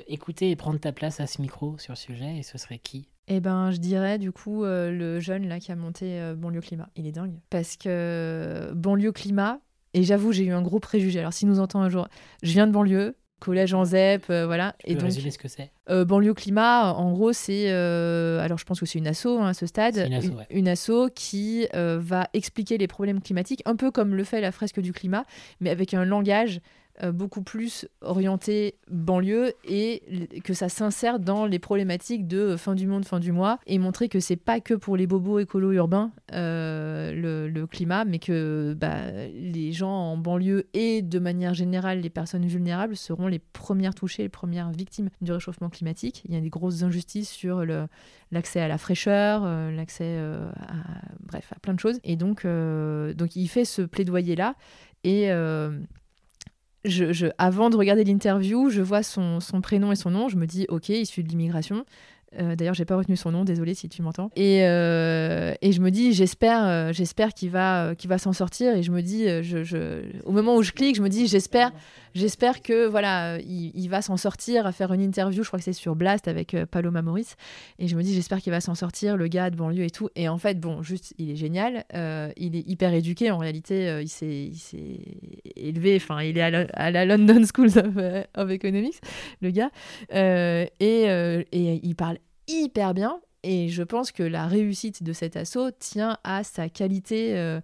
écouter 0.07 0.51
et 0.51 0.55
prendre 0.55 0.79
ta 0.79 0.91
place 0.91 1.19
à 1.19 1.27
ce 1.27 1.41
micro 1.41 1.77
sur 1.77 1.93
le 1.93 1.97
sujet, 1.97 2.37
et 2.37 2.43
ce 2.43 2.57
serait 2.57 2.79
qui? 2.79 3.07
Eh 3.27 3.39
ben, 3.41 3.71
je 3.71 3.77
dirais 3.77 4.17
du 4.17 4.31
coup 4.31 4.63
euh, 4.63 4.89
le 4.89 5.19
jeune 5.19 5.47
là 5.47 5.59
qui 5.59 5.71
a 5.71 5.75
monté 5.75 6.19
euh, 6.19 6.33
Banlieue 6.33 6.61
Climat. 6.61 6.87
Il 6.95 7.07
est 7.07 7.11
dingue. 7.11 7.33
Parce 7.49 7.75
que 7.75 8.71
Banlieue 8.73 9.11
Climat, 9.11 9.59
et 9.93 10.03
j'avoue, 10.03 10.31
j'ai 10.31 10.45
eu 10.45 10.51
un 10.51 10.61
gros 10.61 10.79
préjugé. 10.79 11.19
Alors, 11.19 11.33
s'il 11.33 11.47
nous 11.47 11.59
entend 11.59 11.81
un 11.81 11.89
jour, 11.89 12.07
je 12.43 12.51
viens 12.51 12.67
de 12.67 12.71
banlieue, 12.71 13.15
collège 13.39 13.73
en 13.73 13.83
ZEP, 13.83 14.27
voilà. 14.27 14.75
Tu 14.79 14.91
et 14.91 14.93
donc, 14.95 15.03
résumer 15.03 15.31
ce 15.31 15.37
que 15.37 15.47
c'est? 15.47 15.71
Banlieue 15.89 16.33
Climat, 16.33 16.93
en 16.93 17.11
gros, 17.11 17.33
c'est. 17.33 17.69
alors, 17.69 18.57
je 18.57 18.65
pense 18.65 18.79
que 18.79 18.85
c'est 18.85 18.99
une 18.99 19.07
asso 19.07 19.27
hein, 19.27 19.47
à 19.47 19.53
ce 19.53 19.65
stade. 19.65 19.97
Une 20.05 20.13
asso, 20.13 20.31
une 20.51 20.67
asso 20.67 21.09
qui 21.15 21.67
va 21.73 22.27
expliquer 22.33 22.77
les 22.77 22.87
problèmes 22.87 23.21
climatiques, 23.21 23.63
un 23.65 23.75
peu 23.75 23.91
comme 23.91 24.13
le 24.13 24.23
fait 24.23 24.39
la 24.39 24.51
fresque 24.51 24.81
du 24.81 24.93
climat, 24.93 25.25
mais 25.61 25.69
avec 25.69 25.93
un 25.93 26.05
langage 26.05 26.59
euh, 26.59 26.61
beaucoup 27.11 27.41
plus 27.41 27.87
orienté 28.01 28.75
banlieue 28.89 29.53
et 29.63 30.01
que 30.43 30.53
ça 30.53 30.69
s'insère 30.69 31.19
dans 31.19 31.45
les 31.45 31.59
problématiques 31.59 32.27
de 32.27 32.55
fin 32.55 32.75
du 32.75 32.87
monde, 32.87 33.05
fin 33.05 33.19
du 33.19 33.31
mois 33.31 33.59
et 33.67 33.77
montrer 33.77 34.09
que 34.09 34.19
c'est 34.19 34.35
pas 34.35 34.59
que 34.59 34.73
pour 34.73 34.97
les 34.97 35.07
bobos 35.07 35.39
écolos 35.39 35.71
urbains 35.73 36.11
euh, 36.33 37.47
le, 37.47 37.67
climat, 37.67 38.05
mais 38.05 38.19
que 38.19 38.75
bah, 38.79 39.11
les 39.33 39.73
gens 39.73 39.91
en 39.91 40.17
banlieue 40.17 40.67
et 40.73 41.01
de 41.01 41.19
manière 41.19 41.53
générale 41.53 41.99
les 41.99 42.09
personnes 42.09 42.45
vulnérables 42.45 42.95
seront 42.95 43.27
les 43.27 43.39
premières 43.39 43.93
touchées, 43.93 44.23
les 44.23 44.29
premières 44.29 44.71
victimes 44.71 45.09
du 45.21 45.31
réchauffement 45.31 45.69
climatique. 45.69 46.23
Il 46.25 46.33
y 46.33 46.37
a 46.37 46.41
des 46.41 46.49
grosses 46.49 46.83
injustices 46.83 47.29
sur 47.29 47.65
l'accès 48.31 48.61
à 48.61 48.67
la 48.67 48.77
fraîcheur, 48.77 49.43
euh, 49.45 49.71
l'accès 49.71 50.17
à, 50.17 50.75
bref, 51.19 51.51
à 51.55 51.59
plein 51.59 51.73
de 51.73 51.79
choses. 51.79 51.99
Et 52.03 52.15
donc, 52.15 52.45
donc 52.45 53.35
il 53.35 53.47
fait 53.47 53.65
ce 53.65 53.81
plaidoyer-là. 53.81 54.55
Et, 55.03 55.29
avant 57.37 57.69
de 57.69 57.77
regarder 57.77 58.03
l'interview, 58.03 58.69
je 58.69 58.81
vois 58.81 59.03
son, 59.03 59.39
son, 59.39 59.61
prénom 59.61 59.91
et 59.91 59.95
son 59.95 60.11
nom, 60.11 60.29
je 60.29 60.37
me 60.37 60.45
dis, 60.45 60.65
ok, 60.69 60.89
issu 60.89 61.23
de 61.23 61.29
l'immigration. 61.29 61.85
Euh, 62.39 62.55
D'ailleurs, 62.55 62.73
j'ai 62.73 62.85
pas 62.85 62.95
retenu 62.95 63.15
son 63.15 63.31
nom, 63.31 63.43
désolé 63.43 63.73
si 63.73 63.89
tu 63.89 64.01
m'entends. 64.01 64.31
Et, 64.35 64.63
euh, 64.63 65.53
et, 65.61 65.71
je 65.71 65.81
me 65.81 65.91
dis, 65.91 66.13
j'espère, 66.13 66.65
euh, 66.65 66.93
j'espère 66.93 67.33
qu'il 67.33 67.49
va, 67.49 67.95
qu'il 67.95 68.09
va 68.09 68.17
s'en 68.17 68.33
sortir. 68.33 68.75
Et 68.75 68.83
je 68.83 68.91
me 68.91 69.01
dis, 69.01 69.25
euh, 69.27 70.03
au 70.25 70.31
moment 70.31 70.55
où 70.55 70.63
je 70.63 70.71
clique, 70.71 70.95
je 70.95 71.01
me 71.01 71.09
dis, 71.09 71.27
j'espère, 71.27 71.71
j'espère 72.13 72.61
que 72.61 72.87
voilà, 72.87 73.39
il, 73.39 73.71
il 73.73 73.87
va 73.89 74.01
s'en 74.01 74.17
sortir 74.17 74.65
à 74.65 74.71
faire 74.71 74.93
une 74.93 75.01
interview. 75.01 75.43
Je 75.43 75.47
crois 75.47 75.59
que 75.59 75.65
c'est 75.65 75.73
sur 75.73 75.95
Blast 75.95 76.27
avec 76.27 76.55
Paloma 76.71 77.01
Maurice. 77.01 77.35
Et 77.79 77.87
je 77.87 77.95
me 77.95 78.03
dis, 78.03 78.13
j'espère 78.13 78.39
qu'il 78.39 78.51
va 78.51 78.61
s'en 78.61 78.75
sortir, 78.75 79.17
le 79.17 79.27
gars 79.27 79.49
de 79.49 79.55
banlieue 79.55 79.83
et 79.83 79.89
tout. 79.89 80.09
Et 80.15 80.29
en 80.29 80.37
fait, 80.37 80.59
bon, 80.59 80.83
juste, 80.83 81.13
il 81.17 81.31
est 81.31 81.35
génial. 81.35 81.85
il 82.37 82.55
est 82.55 82.67
hyper 82.67 82.93
éduqué. 82.93 83.31
En 83.31 83.37
réalité, 83.37 83.99
il 84.01 84.09
s'est, 84.09 84.45
il 84.45 84.57
s'est 84.57 84.99
élevé. 85.55 85.95
Enfin, 85.95 86.21
il 86.21 86.37
est 86.37 86.41
à 86.41 86.49
la, 86.49 86.67
à 86.73 86.91
la 86.91 87.05
London 87.05 87.41
School 87.53 87.67
of, 87.67 88.23
of, 88.35 88.49
Economics, 88.51 88.99
le 89.41 89.51
gars. 89.51 89.71
et, 90.11 90.71
et 90.79 91.79
il 91.83 91.95
parle 91.95 92.17
hyper 92.47 92.93
bien. 92.93 93.19
Et 93.43 93.69
je 93.69 93.83
pense 93.83 94.11
que 94.11 94.23
la 94.23 94.47
réussite 94.47 95.03
de 95.03 95.13
cet 95.13 95.37
assaut 95.37 95.71
tient 95.71 96.17
à 96.23 96.43
sa 96.43 96.69
qualité 96.69 97.37
euh, 97.37 97.61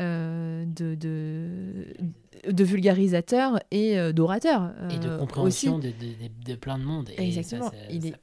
euh, 0.00 0.64
de, 0.66 0.94
de, 0.94 2.64
vulgarisateur 2.64 3.58
et 3.70 3.98
euh, 3.98 4.12
d'orateur. 4.12 4.72
et 4.90 4.98
de 4.98 5.16
compréhension 5.16 5.78
de, 5.78 5.92
de, 6.44 6.54
plein 6.54 6.78
de 6.78 6.84
monde. 6.84 7.10
Et 7.16 7.26
Exactement. 7.26 7.72
il 7.90 8.06
est 8.06 8.16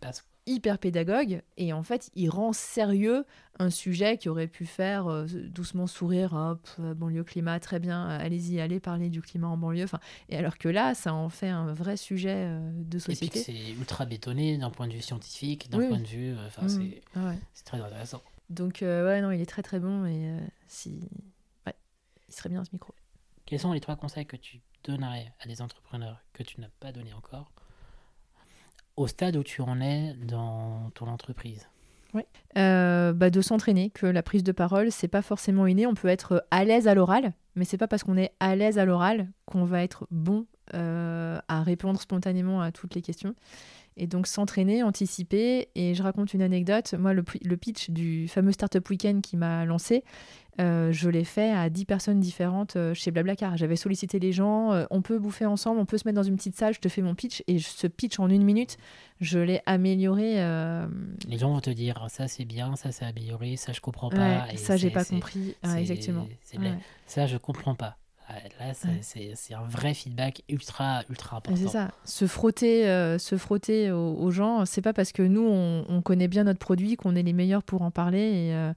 hyper 0.47 0.79
pédagogue 0.79 1.41
et 1.57 1.71
en 1.71 1.83
fait 1.83 2.09
il 2.15 2.29
rend 2.29 2.51
sérieux 2.51 3.25
un 3.59 3.69
sujet 3.69 4.17
qui 4.17 4.27
aurait 4.27 4.47
pu 4.47 4.65
faire 4.65 5.07
euh, 5.07 5.25
doucement 5.27 5.85
sourire 5.85 6.33
hop 6.33 6.67
euh, 6.79 6.95
banlieue 6.95 7.23
climat 7.23 7.59
très 7.59 7.79
bien 7.79 8.09
euh, 8.09 8.25
allez-y 8.25 8.59
allez 8.59 8.79
parler 8.79 9.09
du 9.09 9.21
climat 9.21 9.47
en 9.47 9.57
banlieue 9.57 9.83
enfin 9.83 9.99
et 10.29 10.37
alors 10.37 10.57
que 10.57 10.67
là 10.67 10.95
ça 10.95 11.13
en 11.13 11.29
fait 11.29 11.49
un 11.49 11.73
vrai 11.73 11.95
sujet 11.95 12.59
de 12.73 12.97
société 12.97 13.25
et 13.25 13.29
puis 13.29 13.39
c'est 13.39 13.71
ultra 13.73 14.05
bétonné 14.05 14.57
d'un 14.57 14.71
point 14.71 14.87
de 14.87 14.93
vue 14.93 15.01
scientifique 15.01 15.69
d'un 15.69 15.87
point 15.87 15.99
de 15.99 16.07
vue 16.07 16.35
enfin 16.47 16.63
mmh. 16.63 17.35
c'est 17.53 17.65
très 17.65 17.79
intéressant. 17.79 18.23
Donc 18.49 18.79
ouais 18.81 19.21
non 19.21 19.31
il 19.31 19.41
est 19.41 19.45
très 19.45 19.61
très 19.61 19.79
bon 19.79 20.05
et 20.05 20.37
si 20.67 21.07
ouais 21.67 21.75
il 22.27 22.33
serait 22.33 22.49
bien 22.49 22.65
ce 22.65 22.71
micro. 22.73 22.95
Quels 23.45 23.59
sont 23.59 23.73
les 23.73 23.81
trois 23.81 23.95
conseils 23.95 24.25
que 24.25 24.37
tu 24.37 24.61
donnerais 24.83 25.33
à 25.39 25.47
des 25.47 25.61
entrepreneurs 25.61 26.19
que 26.33 26.41
tu 26.41 26.59
n'as 26.59 26.69
pas 26.79 26.91
donné 26.91 27.13
encore 27.13 27.51
au 28.97 29.07
stade 29.07 29.35
où 29.37 29.43
tu 29.43 29.61
en 29.61 29.81
es 29.81 30.13
dans 30.13 30.89
ton 30.93 31.07
entreprise 31.07 31.67
oui. 32.13 32.23
Euh, 32.57 33.13
bah 33.13 33.29
de 33.29 33.41
s'entraîner, 33.41 33.89
que 33.89 34.05
la 34.05 34.23
prise 34.23 34.43
de 34.43 34.51
parole, 34.51 34.91
c'est 34.91 35.07
pas 35.07 35.21
forcément 35.21 35.65
inné. 35.65 35.87
On 35.87 35.93
peut 35.93 36.09
être 36.09 36.45
à 36.51 36.65
l'aise 36.65 36.87
à 36.87 36.93
l'oral, 36.93 37.33
mais 37.55 37.65
c'est 37.65 37.77
pas 37.77 37.87
parce 37.87 38.03
qu'on 38.03 38.17
est 38.17 38.33
à 38.39 38.55
l'aise 38.55 38.77
à 38.77 38.85
l'oral 38.85 39.29
qu'on 39.45 39.63
va 39.63 39.81
être 39.81 40.07
bon 40.11 40.45
euh, 40.73 41.39
à 41.47 41.63
répondre 41.63 42.01
spontanément 42.01 42.61
à 42.61 42.71
toutes 42.71 42.95
les 42.95 43.01
questions. 43.01 43.33
Et 43.97 44.07
donc 44.07 44.27
s'entraîner, 44.27 44.83
anticiper. 44.83 45.69
Et 45.75 45.93
je 45.93 46.03
raconte 46.03 46.33
une 46.33 46.41
anecdote. 46.41 46.93
Moi, 46.97 47.13
le 47.13 47.57
pitch 47.57 47.89
du 47.89 48.27
fameux 48.27 48.51
Startup 48.51 48.87
Weekend 48.89 49.21
qui 49.21 49.37
m'a 49.37 49.65
lancé, 49.65 50.03
euh, 50.59 50.91
je 50.91 51.09
l'ai 51.09 51.23
fait 51.23 51.51
à 51.51 51.69
10 51.69 51.85
personnes 51.85 52.19
différentes 52.19 52.75
euh, 52.75 52.93
chez 52.93 53.11
Blablacar. 53.11 53.55
J'avais 53.57 53.77
sollicité 53.77 54.19
les 54.19 54.33
gens, 54.33 54.73
euh, 54.73 54.85
on 54.91 55.01
peut 55.01 55.17
bouffer 55.17 55.45
ensemble, 55.45 55.79
on 55.79 55.85
peut 55.85 55.97
se 55.97 56.07
mettre 56.07 56.17
dans 56.17 56.23
une 56.23 56.35
petite 56.35 56.57
salle, 56.57 56.73
je 56.73 56.79
te 56.79 56.89
fais 56.89 57.01
mon 57.01 57.15
pitch. 57.15 57.41
Et 57.47 57.59
ce 57.59 57.87
pitch 57.87 58.19
en 58.19 58.29
une 58.29 58.43
minute, 58.43 58.77
je 59.21 59.39
l'ai 59.39 59.61
amélioré. 59.65 60.35
Les 61.27 61.37
gens 61.37 61.53
vont 61.53 61.61
te 61.61 61.69
dire 61.69 62.05
ça 62.09 62.27
c'est 62.27 62.45
bien, 62.45 62.75
ça 62.75 62.91
c'est 62.91 63.05
amélioré, 63.05 63.55
ça 63.55 63.71
je 63.71 63.81
comprends 63.81 64.09
pas. 64.09 64.51
et 64.51 64.57
ça 64.57 64.77
j'ai 64.77 64.89
pas 64.89 65.05
compris. 65.05 65.55
exactement. 65.77 66.27
Ça 67.05 67.27
je 67.27 67.37
comprends 67.37 67.75
pas. 67.75 67.97
Là, 68.61 68.73
c'est 69.01 69.53
un 69.53 69.67
vrai 69.67 69.93
feedback 69.93 70.43
ultra, 70.47 71.03
ultra 71.09 71.37
important. 71.37 71.59
C'est 71.61 71.67
ça. 71.67 71.91
Se 72.05 72.27
frotter, 72.27 72.83
se 73.19 73.37
frotter 73.37 73.91
aux, 73.91 74.31
gens, 74.31 74.65
c'est 74.65 74.81
pas 74.81 74.93
parce 74.93 75.11
que 75.11 75.21
nous, 75.21 75.45
on, 75.45 75.85
on, 75.89 76.01
connaît 76.01 76.29
bien 76.29 76.45
notre 76.45 76.59
produit 76.59 76.95
qu'on 76.95 77.15
est 77.15 77.23
les 77.23 77.33
meilleurs 77.33 77.63
pour 77.63 77.81
en 77.81 77.91
parler. 77.91 78.19
Et, 78.19 78.53
euh, 78.53 78.71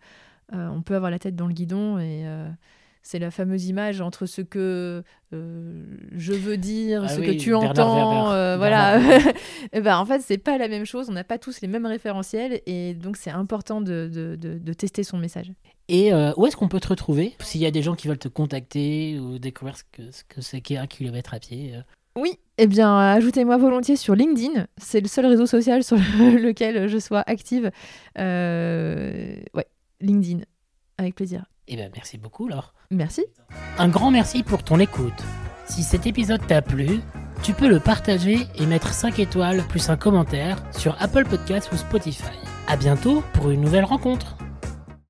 on 0.52 0.83
peut 0.83 0.94
avoir 0.94 1.11
la 1.11 1.18
tête 1.18 1.37
dans 1.37 1.46
le 1.46 1.54
guidon 1.54 1.98
et 1.98 2.26
euh, 2.26 2.48
c'est 3.02 3.18
la 3.18 3.30
fameuse 3.30 3.66
image 3.66 4.00
entre 4.00 4.26
ce 4.26 4.40
que 4.40 5.02
euh, 5.33 5.85
je 6.12 6.33
veux 6.33 6.57
dire, 6.57 7.02
ah 7.04 7.09
ce 7.09 7.20
que 7.20 7.33
tu 7.33 7.54
entends, 7.54 8.26
voilà. 8.57 8.98
et 9.72 9.80
ben, 9.80 9.98
en 9.98 10.07
fait, 10.07 10.20
c'est 10.20 10.38
pas 10.38 10.59
la 10.59 10.68
même 10.68 10.87
chose. 10.87 11.09
On 11.11 11.12
n'a 11.12 11.24
pas 11.24 11.38
tous 11.38 11.61
les 11.61 11.68
mêmes 11.68 11.87
référentiels 11.87 12.61
et 12.66 12.94
donc 12.94 13.16
c'est 13.16 13.30
important 13.30 13.80
de, 13.80 14.11
de, 14.12 14.37
de, 14.37 14.72
tester 14.72 15.04
son 15.04 15.18
message. 15.18 15.52
Et 15.88 16.12
où 16.37 16.46
est-ce 16.46 16.57
qu'on 16.57 16.68
peut 16.68 16.80
te 16.80 16.88
retrouver 16.88 17.35
S'il 17.40 17.61
y 17.61 17.66
a 17.66 17.70
des 17.70 17.83
gens 17.83 17.94
qui 17.94 18.09
veulent 18.09 18.18
te 18.18 18.28
contacter 18.28 19.18
ou 19.18 19.38
découvrir 19.38 19.76
ce 19.76 19.85
que 19.92 20.11
ce 20.11 20.24
que 20.24 20.40
c'est 20.40 20.61
qu'un 20.61 20.87
kilomètre 20.87 21.35
à 21.35 21.40
pied. 21.40 21.74
Oui, 22.16 22.38
eh 22.59 22.68
bien, 22.68 22.96
ajoutez-moi 22.96 23.57
volontiers 23.57 23.96
sur 23.96 24.14
LinkedIn. 24.14 24.66
C'est 24.78 25.00
le 25.00 25.09
seul 25.09 25.26
réseau 25.26 25.46
social 25.46 25.83
sur 25.83 25.96
lequel 26.18 26.88
je 26.88 26.98
sois 26.98 27.24
active. 27.26 27.70
ouais, 28.16 29.66
LinkedIn. 30.04 30.44
Avec 30.98 31.14
plaisir. 31.14 31.46
Eh 31.66 31.76
bien, 31.76 31.88
merci 31.94 32.18
beaucoup, 32.18 32.46
Laure. 32.46 32.74
Merci. 32.90 33.24
Un 33.78 33.88
grand 33.88 34.10
merci 34.10 34.42
pour 34.42 34.62
ton 34.62 34.78
écoute. 34.78 35.24
Si 35.66 35.82
cet 35.82 36.06
épisode 36.06 36.46
t'a 36.46 36.62
plu, 36.62 37.00
tu 37.42 37.54
peux 37.54 37.68
le 37.68 37.80
partager 37.80 38.46
et 38.56 38.66
mettre 38.66 38.92
5 38.92 39.18
étoiles 39.18 39.62
plus 39.66 39.88
un 39.88 39.96
commentaire 39.96 40.62
sur 40.72 41.00
Apple 41.00 41.24
Podcasts 41.24 41.72
ou 41.72 41.76
Spotify. 41.76 42.38
À 42.68 42.76
bientôt 42.76 43.22
pour 43.32 43.50
une 43.50 43.62
nouvelle 43.62 43.84
rencontre. 43.84 44.36